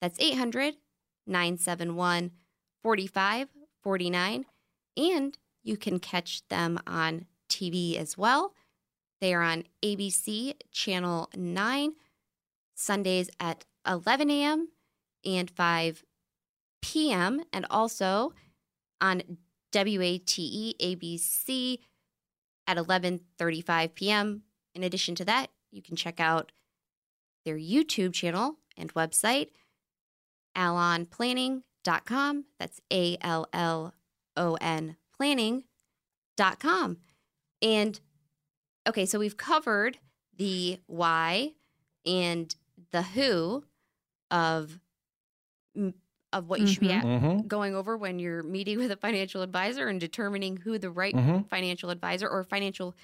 [0.00, 0.76] That's 800
[1.26, 2.30] 971
[2.82, 4.46] 4549.
[4.96, 8.54] And you can catch them on TV as well.
[9.20, 11.92] They are on ABC Channel 9,
[12.74, 14.68] Sundays at 11 a.m.
[15.22, 16.02] and 5
[16.80, 18.32] p.m., and also
[19.02, 19.22] on
[19.74, 21.78] WATE ABC
[22.66, 24.42] at 11:35 p.m.
[24.74, 26.52] In addition to that, you can check out
[27.44, 29.48] their YouTube channel and website,
[30.56, 32.44] allonplanning.com.
[32.58, 33.94] That's A L L
[34.36, 36.96] O N planning.com.
[37.62, 38.00] And
[38.88, 39.98] okay, so we've covered
[40.36, 41.52] the why
[42.06, 42.54] and
[42.92, 43.64] the who
[44.30, 44.80] of
[46.32, 46.98] of what you should be Mhm.
[46.98, 50.90] at, mm-hmm, going over when you're meeting with a financial advisor and determining who the
[50.90, 51.42] right mm-hmm.
[51.48, 52.94] financial advisor or financial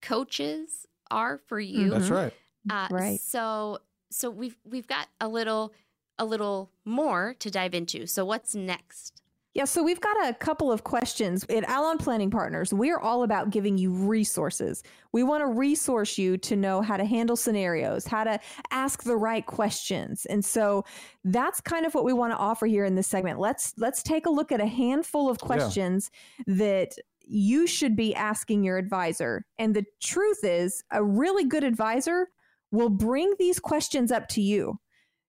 [0.00, 1.90] coaches are for you.
[1.90, 2.32] That's right.
[2.70, 3.20] Uh, Right.
[3.20, 3.78] So
[4.10, 5.72] so we've we've got a little
[6.18, 8.06] a little more to dive into.
[8.06, 9.22] So what's next?
[9.54, 11.44] Yeah, so we've got a couple of questions.
[11.50, 14.82] At Allon Planning Partners, we're all about giving you resources.
[15.12, 19.16] We want to resource you to know how to handle scenarios, how to ask the
[19.16, 20.24] right questions.
[20.24, 20.86] And so
[21.24, 23.40] that's kind of what we want to offer here in this segment.
[23.40, 26.10] Let's let's take a look at a handful of questions
[26.46, 29.44] that you should be asking your advisor.
[29.58, 32.28] And the truth is, a really good advisor
[32.72, 34.78] will bring these questions up to you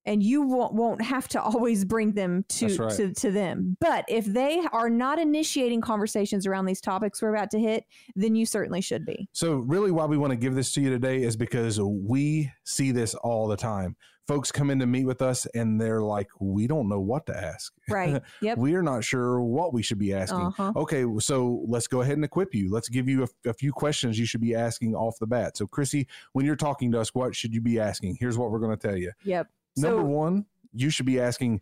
[0.06, 2.96] and you won't, won't have to always bring them to, right.
[2.96, 7.52] to to them but if they are not initiating conversations around these topics we're about
[7.52, 10.74] to hit then you certainly should be So, really, why we want to give this
[10.74, 13.96] to you today is because we see this all the time.
[14.28, 17.36] Folks come in to meet with us and they're like, we don't know what to
[17.36, 17.74] ask.
[17.90, 20.40] right yep we are not sure what we should be asking.
[20.40, 22.72] uh-huh Okay, so let's go ahead and equip you.
[22.72, 25.58] Let's give you a, a few questions you should be asking off the bat.
[25.58, 28.18] So, Chrissy, when you're talking to us, what should you be asking?
[28.20, 29.12] Here's what we're going to tell you.
[29.24, 31.62] yep Number so one, you should be asking,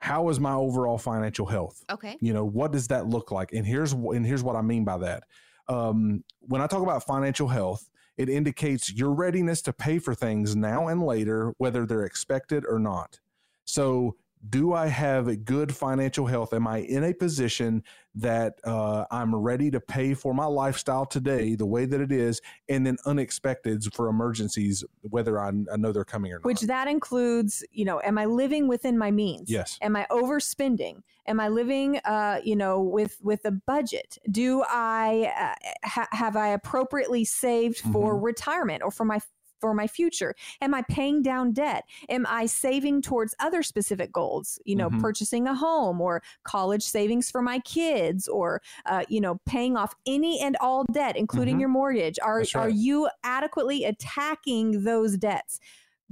[0.00, 1.84] how is my overall financial health?
[1.90, 2.16] Okay.
[2.20, 4.96] you know what does that look like and here's and here's what i mean by
[4.98, 5.24] that
[5.68, 10.54] um, when i talk about financial health it indicates your readiness to pay for things
[10.56, 13.20] now and later whether they're expected or not.
[13.64, 14.16] So
[14.48, 16.52] do i have a good financial health?
[16.52, 17.82] Am i in a position
[18.14, 22.40] that uh, i'm ready to pay for my lifestyle today the way that it is
[22.68, 26.44] and then unexpected for emergencies whether i, I know they're coming or not?
[26.44, 29.50] which that includes you know am i living within my means?
[29.50, 29.78] Yes.
[29.82, 31.02] Am i overspending?
[31.26, 34.18] Am i living uh you know with with a budget?
[34.30, 38.24] Do i uh, ha- have i appropriately saved for Mm-hmm.
[38.24, 39.20] retirement or for my
[39.60, 40.34] for my future?
[40.60, 41.84] Am i paying down debt?
[42.08, 44.58] Am i saving towards other specific goals?
[44.64, 45.00] You know Mhm.
[45.00, 49.94] purchasing a home or college savings for my kids or uh, you know paying off
[50.06, 51.60] any and all debt including Mhm.
[51.60, 52.18] your mortgage?
[52.22, 55.60] Are That's are you adequately attacking those debts?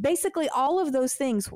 [0.00, 1.50] Basically all of those things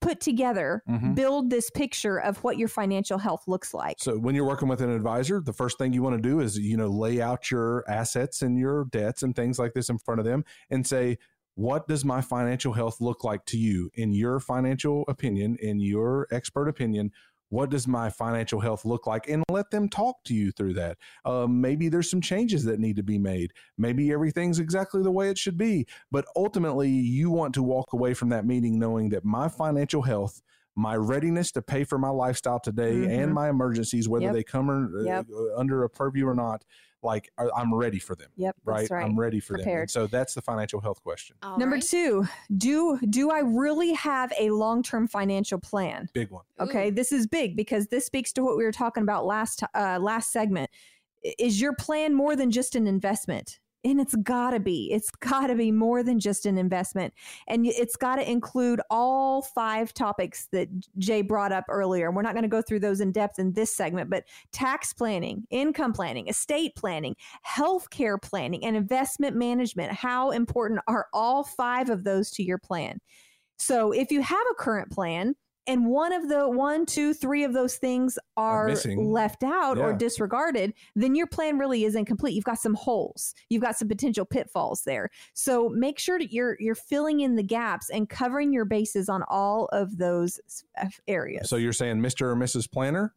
[0.00, 1.14] put together Mhm.
[1.14, 4.80] build this picture of what your financial health looks like So when you're working with
[4.80, 7.84] an advisor, the first thing you want to do is you know lay out your
[7.88, 11.18] assets and your debts and things like this in front of them and say
[11.54, 16.26] what does my financial health look like to you in your financial opinion in your
[16.30, 17.10] expert opinion
[17.52, 20.96] what does my financial health look like and let them talk to you through that.
[21.26, 23.52] Um, maybe there's some changes that need to be made.
[23.76, 25.86] Maybe everything's exactly the way it should be.
[26.10, 30.40] But ultimately you want to walk away from that meeting knowing that my financial health
[30.74, 33.22] my readiness to pay for my lifestyle today Mhm.
[33.24, 34.34] and my emergencies whether Yep.
[34.34, 35.26] they come or, Yep.
[35.30, 36.64] uh, under a purview or not
[37.02, 38.78] like I- i'm ready for them yep right?
[38.78, 41.74] that's right i'm ready for them and so that's the financial health question All number
[41.76, 41.82] right.
[41.84, 46.92] two do do i really have a long-term financial plan big one okay Ooh.
[46.92, 50.30] this is big because this speaks to what we were talking about last uh, last
[50.32, 50.70] segment
[51.38, 55.72] is your plan more than just an investment and it's gotta be it's gotta be
[55.72, 57.12] more than just an investment.
[57.48, 60.68] And it's gotta include all five topics that
[60.98, 62.10] jay brought up earlier.
[62.10, 65.46] We're not going to go through those in depth in this segment but tax planning
[65.50, 67.16] income planning estate planning
[67.46, 69.92] healthcare planning and investment management.
[69.92, 73.00] How important are all five of those to your plan?
[73.58, 75.34] So if you have a current plan
[75.66, 79.84] and one of the one, two, three of those things are left out yeah.
[79.84, 82.34] or disregarded, then your plan really isn't complete.
[82.34, 83.34] You've got some holes.
[83.48, 85.10] You've got some potential pitfalls there.
[85.34, 89.22] So make sure that you're you're filling in the gaps and covering your bases on
[89.28, 90.40] all of those
[90.80, 91.48] uh, areas.
[91.48, 92.22] So you're saying Mr.
[92.22, 92.70] or Mrs.
[92.70, 93.14] Planner,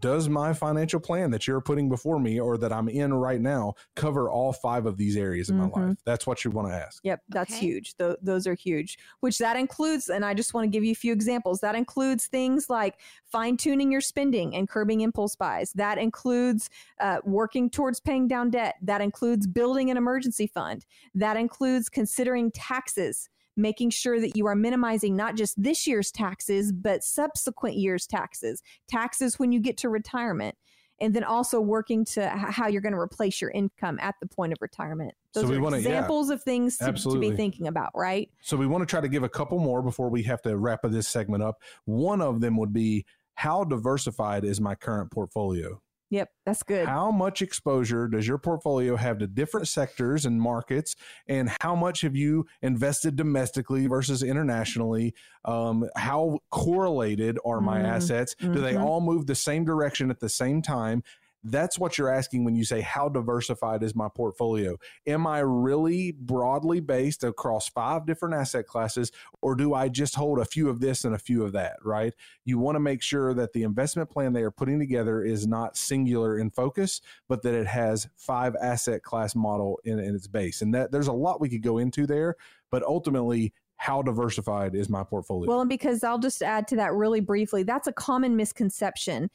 [0.00, 3.74] does my financial plan that you're putting before me or that I'm in right now
[3.96, 5.80] cover all five of these areas in mm-hmm.
[5.80, 5.98] my life?
[6.04, 7.00] That's what you want to ask.
[7.04, 7.66] Yep, that's okay.
[7.66, 7.96] huge.
[7.96, 10.96] Th- those are huge, which that includes, and I just want to give you a
[10.96, 11.60] few examples.
[11.60, 15.72] That includes things like fine tuning your spending and curbing impulse buys.
[15.72, 16.70] That includes
[17.00, 18.76] uh, working towards paying down debt.
[18.82, 20.86] That includes building an emergency fund.
[21.14, 26.72] That includes considering taxes making sure that you are minimizing not just this year's taxes,
[26.72, 30.56] but subsequent year's taxes, taxes when you get to retirement.
[31.00, 34.52] And then also working to how you're going to replace your income at the point
[34.52, 35.12] of retirement.
[35.32, 38.30] Those so we are wanna, examples yeah, of things to, to, be thinking about, right?
[38.40, 40.82] So we want to try to give a couple more before we have to wrap
[40.84, 41.60] this segment up.
[41.84, 45.82] One of them would be how diversified is my current portfolio?
[46.14, 46.86] Yep, that's good.
[46.86, 50.94] How much exposure does your portfolio have to different sectors and markets,
[51.26, 55.12] and how much have you invested domestically versus internationally?
[55.44, 57.86] Um, how correlated are my mm-hmm.
[57.86, 58.36] assets?
[58.38, 58.62] Do mm-hmm.
[58.62, 61.02] they all move the same direction at the same time?
[61.44, 64.78] That's what you're asking when you say, How diversified is my portfolio?
[65.06, 70.38] Am I really broadly based across five different asset classes, or do I just hold
[70.38, 72.14] a few of this and a few of that, right?
[72.44, 75.76] You want to make sure that the investment plan they are putting together is not
[75.76, 80.62] singular in focus, but that it has five asset class model in, in its base.
[80.62, 82.36] And that there's a lot we could go into there,
[82.70, 85.48] but ultimately, how diversified is my portfolio?
[85.48, 89.30] Well, and because I'll just add to that really briefly, that's a common misconception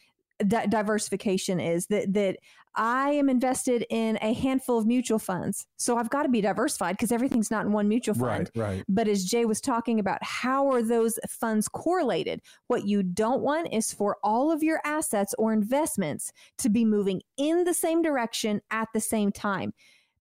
[0.48, 2.38] di- diversification is that that
[2.76, 5.66] I am invested in a handful of mutual funds.
[5.78, 8.50] So I've got to be diversified because everything's not in one mutual fund.
[8.56, 8.84] Right, right.
[8.88, 12.42] But as Jay was talking about, how are those funds correlated?
[12.68, 17.22] What you don't want is for all of your assets or investments to be moving
[17.38, 19.74] in the same direction at the same time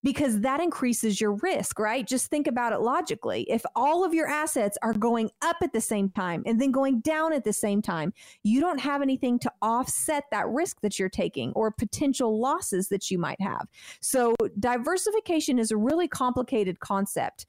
[0.09, 2.07] because that increases your risk, right?
[2.07, 3.43] Just think about it logically.
[3.43, 7.01] If all of your assets are going up at the same time and then going
[7.01, 11.11] down at the same time, you don't have anything to offset that risk that you're
[11.11, 13.67] taking or potential losses that you might have.
[14.01, 17.45] So, diversification is a really complicated concept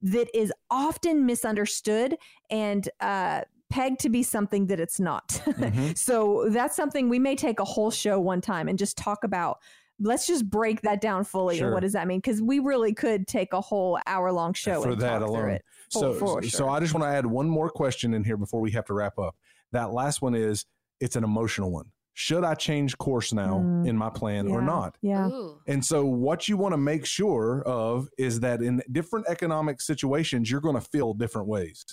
[0.00, 2.16] that is often misunderstood
[2.48, 5.42] and uh, pegged to be something that it's not.
[5.52, 5.92] Mm-hmm.
[5.92, 9.58] so, that's something we may take a whole show one time and just talk about
[10.00, 11.58] let's just break that down fully.
[11.58, 11.72] Sure.
[11.72, 12.18] what does that mean?
[12.18, 15.58] Because we really could take a whole hour long show for that alone.
[15.88, 18.70] so, for, so I just want to add one more question in here before we
[18.72, 19.36] have to wrap up.
[19.72, 20.66] That last one is
[21.00, 21.86] it's an emotional one.
[22.14, 24.98] Should I change course now mm, in my plan yeah, or not?
[25.00, 25.28] Yeah.
[25.28, 25.58] Ooh.
[25.66, 30.50] And so, what you want to make sure of is that in different economic situations,
[30.50, 31.84] you're going to feel different ways.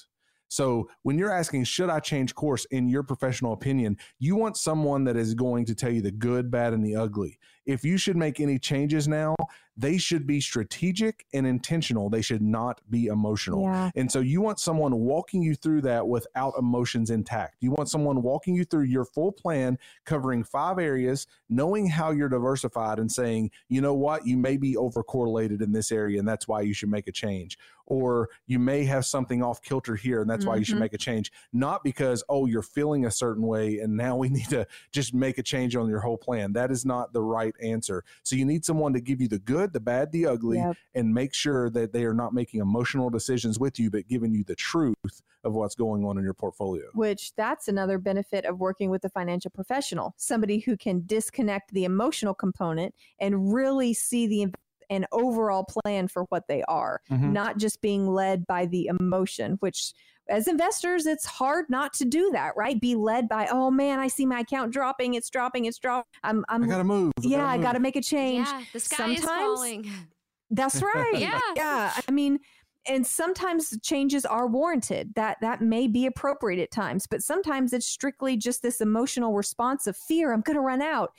[0.49, 5.03] So when you're asking, should I change course in your professional opinion, you want someone
[5.03, 7.37] that is going to tell you the good, bad, and the ugly.
[7.65, 9.35] If you should make any changes now,
[9.79, 12.09] they should be strategic and intentional.
[12.09, 13.63] They should not be emotional.
[13.63, 13.91] Yeah.
[13.95, 17.55] And so you want someone walking you through that without emotions intact.
[17.61, 22.27] You want someone walking you through your full plan, covering five areas, knowing how you're
[22.27, 26.47] diversified and saying, you know what, you may be overcorrelated in this area and that's
[26.47, 27.57] why you should make a change.
[27.85, 30.49] Or you may have something off kilter here and that's mm-hmm.
[30.49, 30.81] why you should mm-hmm.
[30.81, 31.31] make a change.
[31.53, 35.37] Not because, oh, you're feeling a certain way and now we need to just make
[35.37, 36.51] a change on your whole plan.
[36.51, 37.21] That is not the
[37.55, 38.03] right answer.
[38.23, 40.75] So you need someone to give you the good, the bad, the ugly, yep.
[40.95, 44.43] and make sure that they are not making emotional decisions with you, but giving you
[44.43, 46.83] the truth of what's going on in your portfolio.
[46.93, 51.85] Which that's another benefit of working with a financial professional, somebody who can disconnect the
[51.85, 54.53] emotional component and really see the
[54.89, 57.31] an overall plan for what they are, mm-hmm.
[57.31, 59.93] not just being led by the emotion, which
[60.29, 62.79] as investors, it's hard not to do that, right?
[62.79, 66.09] Be led by, oh man, I see my account dropping, it's dropping, it's dropping.
[66.23, 67.13] I'm, I'm I gotta move.
[67.17, 67.59] I yeah, gotta move.
[67.59, 68.47] I gotta make a change.
[68.47, 69.91] Yeah, the sky Sometimes, is falling.
[70.51, 71.17] That's right.
[71.17, 71.93] yeah, yeah.
[72.07, 72.39] I mean,
[72.87, 75.13] and sometimes changes are warranted.
[75.15, 79.85] That that may be appropriate at times, but sometimes it's strictly just this emotional response
[79.85, 80.33] of fear.
[80.33, 81.11] I'm going to run out.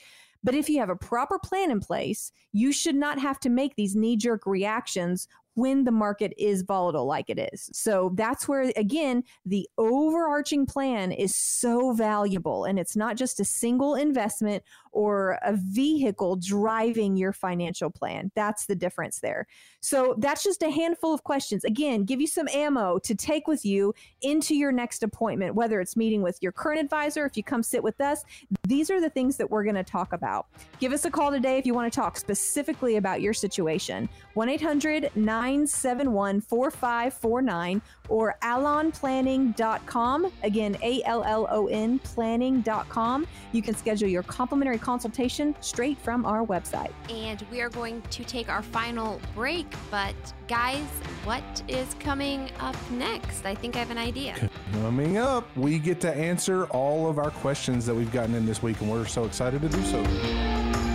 [0.43, 3.77] But if you have a proper plan in place, you should not have to make
[3.77, 7.69] these knee jerk reactions when the market is volatile like it is.
[7.73, 12.65] So that's where, again, the overarching plan is so valuable.
[12.65, 14.63] And it's not just a single investment
[14.93, 18.31] or a vehicle driving your financial plan.
[18.35, 19.47] That's the difference there.
[19.81, 21.65] So that's just a handful of questions.
[21.65, 25.97] Again, give you some ammo to take with you into your next appointment, whether it's
[25.97, 28.25] meeting with your current advisor, if you come sit with us.
[28.67, 30.47] These are the things that we're going to talk about.
[30.79, 34.09] Give us a call today if you want to talk specifically about your situation.
[34.35, 40.33] 1 800 971 4549 or allonplanning.com.
[40.43, 43.27] Again, A L L O N planning.com.
[43.53, 46.93] You can schedule your complimentary consultation straight from our website.
[47.09, 49.67] And we are going to take our final break.
[49.91, 50.15] But,
[50.49, 50.87] guys,
[51.25, 53.47] what is coming up next?
[53.47, 54.51] I think I have an idea.
[54.73, 58.63] Coming up, we get to answer all of our questions that we've gotten in this
[58.63, 60.90] week, and we're so excited to do so.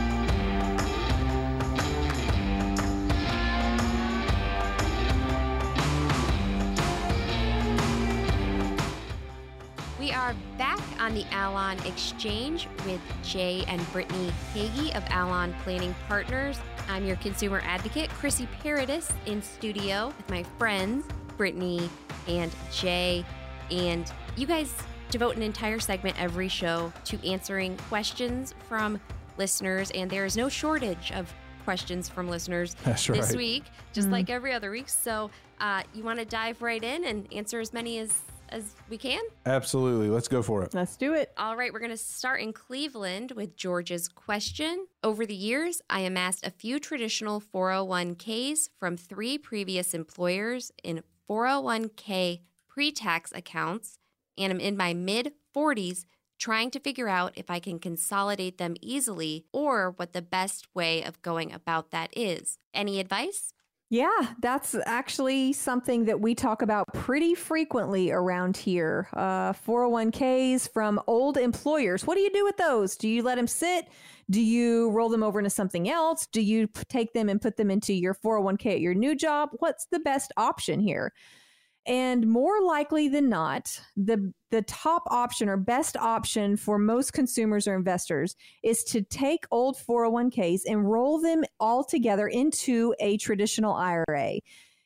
[10.26, 16.57] Are back on the Allon Exchange with Jay and Brittany Hagy of Allon Planning Partners.
[16.89, 21.05] I'm your consumer advocate, Chrissy Paradis, in studio with my friends,
[21.38, 21.91] Brittany
[22.28, 23.23] and Jay.
[23.69, 24.73] And you guys
[25.11, 28.99] devote an entire segment every show to answering questions from
[29.38, 31.32] listeners, and there is no shortage of
[31.65, 33.38] questions from listeners That's this right.
[33.38, 33.63] week,
[33.93, 34.89] just like every other week.
[34.89, 38.98] So uh, you want to dive right in and answer as many as as we
[38.98, 39.22] can.
[39.46, 40.10] Absolutely.
[40.10, 40.74] Let's go for it.
[40.74, 41.32] Let's do it.
[41.38, 44.88] All right, we're going to start in Cleveland with George's question.
[45.04, 52.41] Over the years, I amassed a few traditional 401ks from three previous employers in 401k
[52.68, 53.98] pre tax accounts,
[54.38, 56.06] and I'm in my mid 40s
[56.38, 61.04] trying to figure out if I can consolidate them easily or what the best way
[61.04, 62.58] of going about that is.
[62.74, 63.54] Any advice?
[63.89, 69.07] Yeah, that's actually something that we talk about pretty frequently around here.
[69.13, 72.05] Uh, 401ks from old employers.
[72.05, 72.97] What do you do with those?
[72.97, 73.88] Do you let them sit?
[74.31, 76.25] Do you roll them over into something else?
[76.25, 79.49] Do you take them and put them into your 401k at your new job?
[79.59, 81.13] What's the best option here?
[81.88, 87.67] And more likely than not, the the top option or best option for most consumers
[87.67, 93.73] or investors is to take old 401ks and roll them all together into a traditional
[93.73, 94.39] IRA.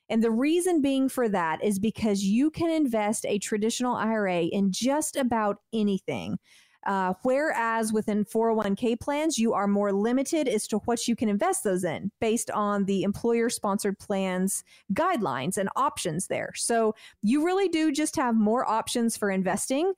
[0.10, 4.72] And the reason being for that is because you can invest a traditional IRA in
[4.72, 6.40] just about anything.
[6.86, 11.64] Uh, whereas within 401k plans, you are more limited as to what you can invest
[11.64, 14.64] those in based on the employer sponsored plans
[14.94, 16.52] guidelines and options there.
[16.56, 19.94] So you really do just have more options for investing.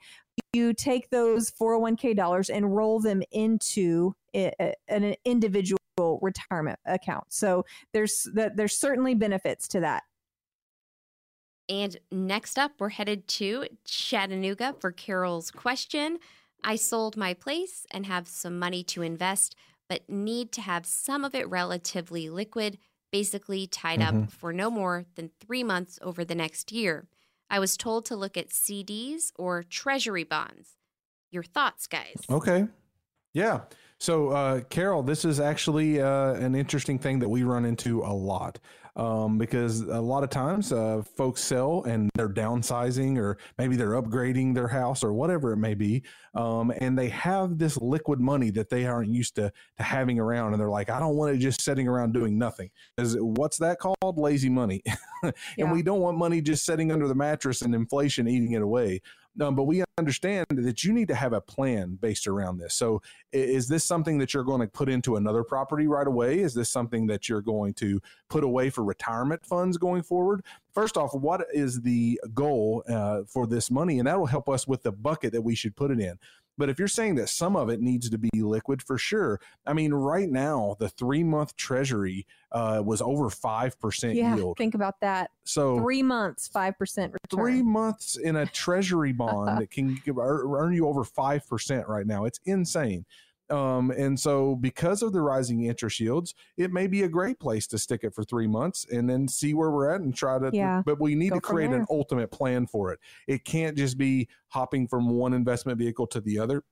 [0.53, 5.77] You take those 401k dollars and roll them into a- a- an individual
[6.21, 7.25] retirement account.
[7.29, 7.63] So
[7.93, 10.03] there's there's certainly benefits to that.
[11.69, 16.19] And next up, we're headed to Chattanooga for Carol's question.
[16.63, 19.55] I sold my place and have some money to invest,
[19.89, 22.77] but need to have some of it relatively liquid,
[23.11, 24.25] basically tied Mhm.
[24.25, 27.07] up for no more than three months over the next year.
[27.49, 30.77] I was told to look at CDs or treasury bonds.
[31.31, 32.15] Your thoughts, guys?
[32.29, 32.67] Okay.
[33.33, 33.61] Yeah.
[33.97, 38.13] So, uh, Carol, this is actually uh, an interesting thing that we run into a
[38.13, 38.59] lot
[38.95, 44.01] um, because a lot of times uh, folks sell and they're downsizing or maybe they're
[44.01, 46.03] upgrading their house or whatever it may be.
[46.35, 50.53] Um, and they have this liquid money that they aren't used to, to having around.
[50.53, 52.69] And they're like, I don't want it just sitting around doing nothing.
[52.97, 53.95] Is what's that called?
[54.17, 54.81] Lazy money.
[55.23, 55.71] and Yeah.
[55.71, 59.01] we don't want money just sitting under the mattress and inflation eating it away.
[59.39, 62.73] Um, but we understand that you need to have a plan based around this.
[62.73, 63.01] So,
[63.31, 66.39] is this something that you're going to put into another property right away?
[66.39, 70.43] Is this something that you're going to put away for retirement funds going forward?
[70.73, 73.99] First off, what is the goal uh, for this money?
[73.99, 76.19] And that will help us with the bucket that we should put it in.
[76.61, 79.73] But if you're saying that some of it needs to be liquid for sure, I
[79.73, 84.57] mean, right now, the three month treasury uh, was over 5% Yeah, yield.
[84.57, 85.31] think about that.
[85.43, 87.43] So, Three months, five percent return.
[87.43, 92.25] three months in a treasury bond that can earn you over 5% right now.
[92.25, 93.05] It's insane.
[93.51, 97.67] Um, and so, because of the rising interest yields, it may be a great place
[97.67, 100.49] to stick it for three months and then see where we're at and try to.
[100.53, 102.99] Yeah, but we need to create an ultimate plan for it.
[103.27, 106.63] It can't just be hopping from one investment vehicle to the other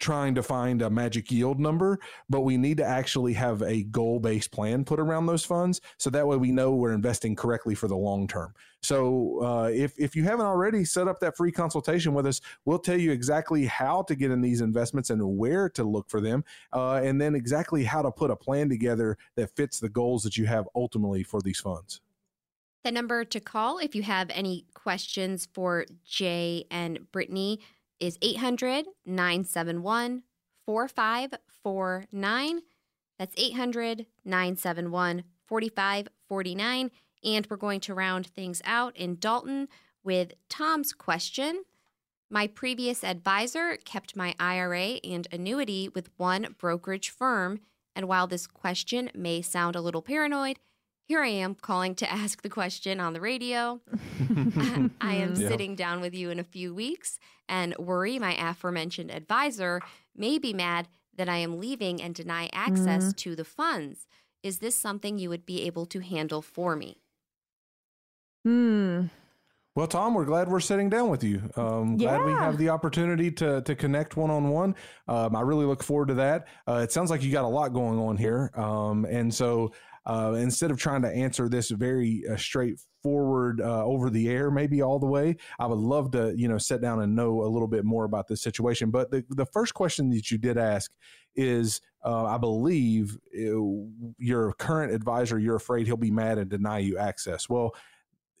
[0.00, 4.18] trying to find a magic yield number, but we need to actually have a goal
[4.18, 5.80] based plan put around those funds.
[5.98, 8.54] So that way we know we're investing correctly for the long term.
[8.82, 12.78] So uh, if, if you haven't already set up that free consultation with us, we'll
[12.78, 16.44] tell you exactly how to get in these investments and where to look for them,
[16.72, 20.38] uh, and then exactly how to put a plan together that fits the goals that
[20.38, 22.00] you have ultimately for these funds.
[22.82, 27.60] The number to call if you have any questions for Jay and Brittany
[28.00, 30.22] is 800 971
[30.66, 32.60] 4549.
[33.18, 36.90] That's 800 971 4549.
[37.22, 39.68] And we're going to round things out in Dalton
[40.02, 41.64] with Tom's question.
[42.30, 47.60] My previous advisor kept my IRA and annuity with one brokerage firm.
[47.94, 50.58] And while this question may sound a little paranoid,
[51.10, 53.80] here I am calling to ask the question on the radio.
[55.00, 55.48] I am Yeah.
[55.48, 59.80] sitting down with you in a few weeks and worry my aforementioned advisor
[60.14, 60.86] may be mad
[61.16, 64.06] that I am leaving and deny access to the funds.
[64.44, 66.98] Is this something you would be able to handle for me?
[68.44, 69.06] Hmm.
[69.74, 71.42] Well, Tom, we're glad we're sitting down with you.
[71.56, 74.74] Um, Glad we have the opportunity to to connect one on one.
[75.08, 76.46] Um, I really look forward to that.
[76.68, 79.72] Uh, it sounds like you got a lot going on here, um, and so
[80.10, 84.82] uh, instead of trying to answer this very uh, straightforward uh, over the air, maybe
[84.82, 87.68] all the way, I would love to you know sit down and know a little
[87.68, 88.90] bit more about this situation.
[88.90, 90.90] But the the first question that you did ask
[91.36, 93.62] is, uh, I believe uh,
[94.18, 97.48] your current advisor, you're afraid he'll be mad and deny you access.
[97.48, 97.74] Well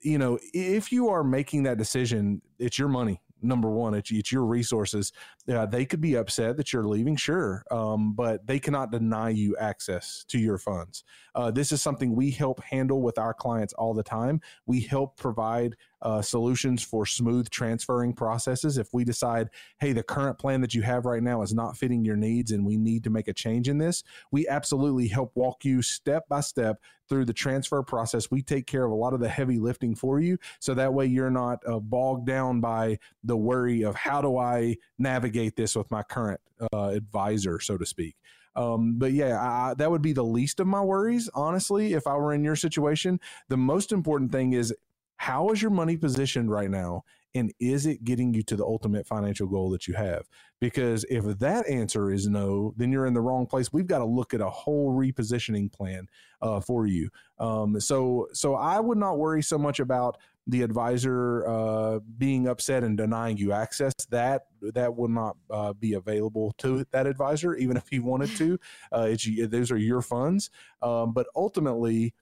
[0.02, 3.20] you know, if you are making that decision, it's your money.
[3.42, 5.12] Number one, it's, it's your resources.
[5.48, 9.56] Uh, they could be upset that you're leaving, sure, um, but they cannot deny you
[9.56, 11.04] access to your funds.
[11.34, 14.40] Uh, this is something we help handle with our clients all the time.
[14.66, 18.78] We help provide uh, solutions for smooth transferring processes.
[18.78, 22.04] If we decide, hey, the current plan that you have right now is not fitting
[22.04, 25.64] your needs and we need to make a change in this, we absolutely help walk
[25.64, 28.30] you step by step through the transfer process.
[28.30, 30.38] We take care of a lot of the heavy lifting for you.
[30.60, 34.76] So that way you're not uh, bogged down by the worry of how do I
[34.98, 36.40] navigate this with my current
[36.72, 38.16] uh, advisor, so to speak.
[38.56, 42.14] Um, but yeah, I, that would be the least of my worries, honestly, if I
[42.16, 43.20] were in your situation.
[43.48, 44.74] The most important thing is
[45.16, 47.04] how is your money positioned right now?
[47.34, 50.28] And is it getting you to the ultimate financial goal that you have?
[50.60, 53.72] Because if that answer is no, then you're in the wrong place.
[53.72, 56.08] We've got to look at a whole repositioning plan
[56.42, 57.08] uh, for you.
[57.38, 62.82] Um, so, so I would not worry so much about the advisor uh, being upset
[62.82, 63.92] and denying you access.
[64.08, 68.58] That that will not uh, be available to that advisor, even if he wanted to.
[68.92, 70.50] Uh, it's those are your funds,
[70.82, 72.12] um, but ultimately.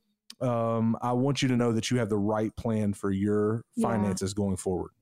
[0.41, 3.89] Um, I want you to know that you have the right plan for your Yeah.
[3.89, 4.93] finances going forward.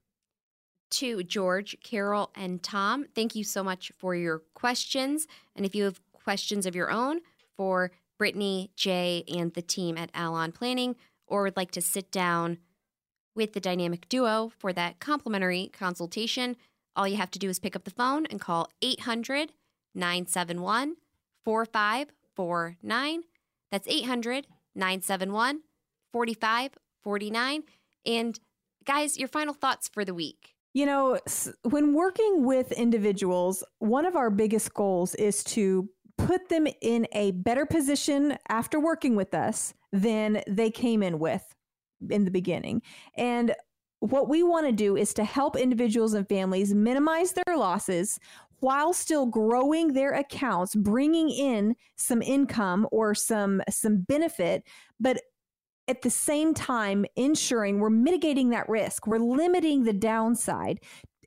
[0.91, 3.07] To George, Carol, and Tom.
[3.14, 5.26] Thank you so much for your questions.
[5.55, 7.20] And if you have questions of your own
[7.57, 12.59] for Brittany, Jay, and the team at Allon Planning, or would like to sit down
[13.34, 16.57] with the dynamic duo for that complimentary consultation,
[16.95, 19.53] all you have to do is pick up the phone and call 800
[19.95, 20.97] 971
[21.45, 23.22] 4549.
[23.70, 25.61] That's 800 971
[26.12, 27.62] 4549.
[28.05, 28.41] And
[28.84, 30.55] guys, your final thoughts for the week.
[30.77, 31.18] You know,
[31.62, 37.31] when working with individuals, one of our biggest goals is to put them in a
[37.31, 41.55] better position after working with us than they came in with
[42.11, 42.83] in the beginning.
[43.16, 43.55] And
[44.01, 48.18] what we want to do is to help individuals and families minimize their losses
[48.61, 54.62] while still growing their accounts, bringing in some income or some some benefit,
[55.01, 55.22] but
[55.89, 60.80] at the same time ensuring we're mitigating that risk, we're limiting the downside.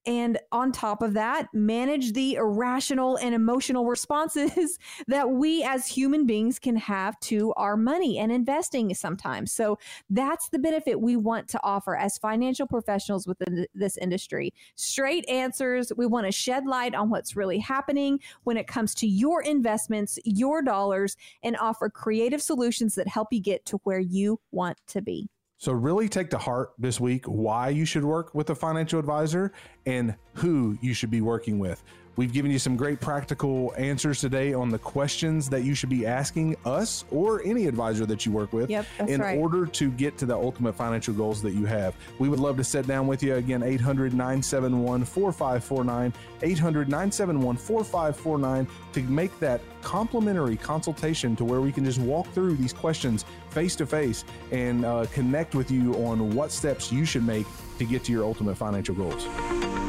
[0.06, 6.26] And on top of that, manage the irrational and emotional responses that we as human
[6.26, 9.52] beings can have to our money and investing sometimes.
[9.52, 9.78] So
[10.10, 14.54] that's the benefit we want to offer as financial professionals within this industry.
[14.76, 15.92] Straight answers.
[15.96, 20.18] We want to shed light on what's really happening when it comes to your investments,
[20.24, 25.02] your dollars, and offer creative solutions that help you get to where you want to
[25.02, 25.30] be.
[25.62, 29.52] So, really take to heart this week why you should work with a financial advisor
[29.86, 31.84] and who you should be working with.
[32.20, 36.06] We've given you some great practical answers today on the questions that you should be
[36.06, 39.40] asking us or any advisor that you work with Yep, in right.
[39.40, 41.96] order to get to the ultimate financial goals that you have.
[42.20, 48.68] We would love to sit down with you again, 800 971 4549, 800 971 4549
[48.92, 53.78] to make that complimentary consultation to where we can just walk through these questions face
[53.78, 57.48] to face and uh, connect with you on what steps you should make
[57.78, 59.89] to get to your ultimate financial goals.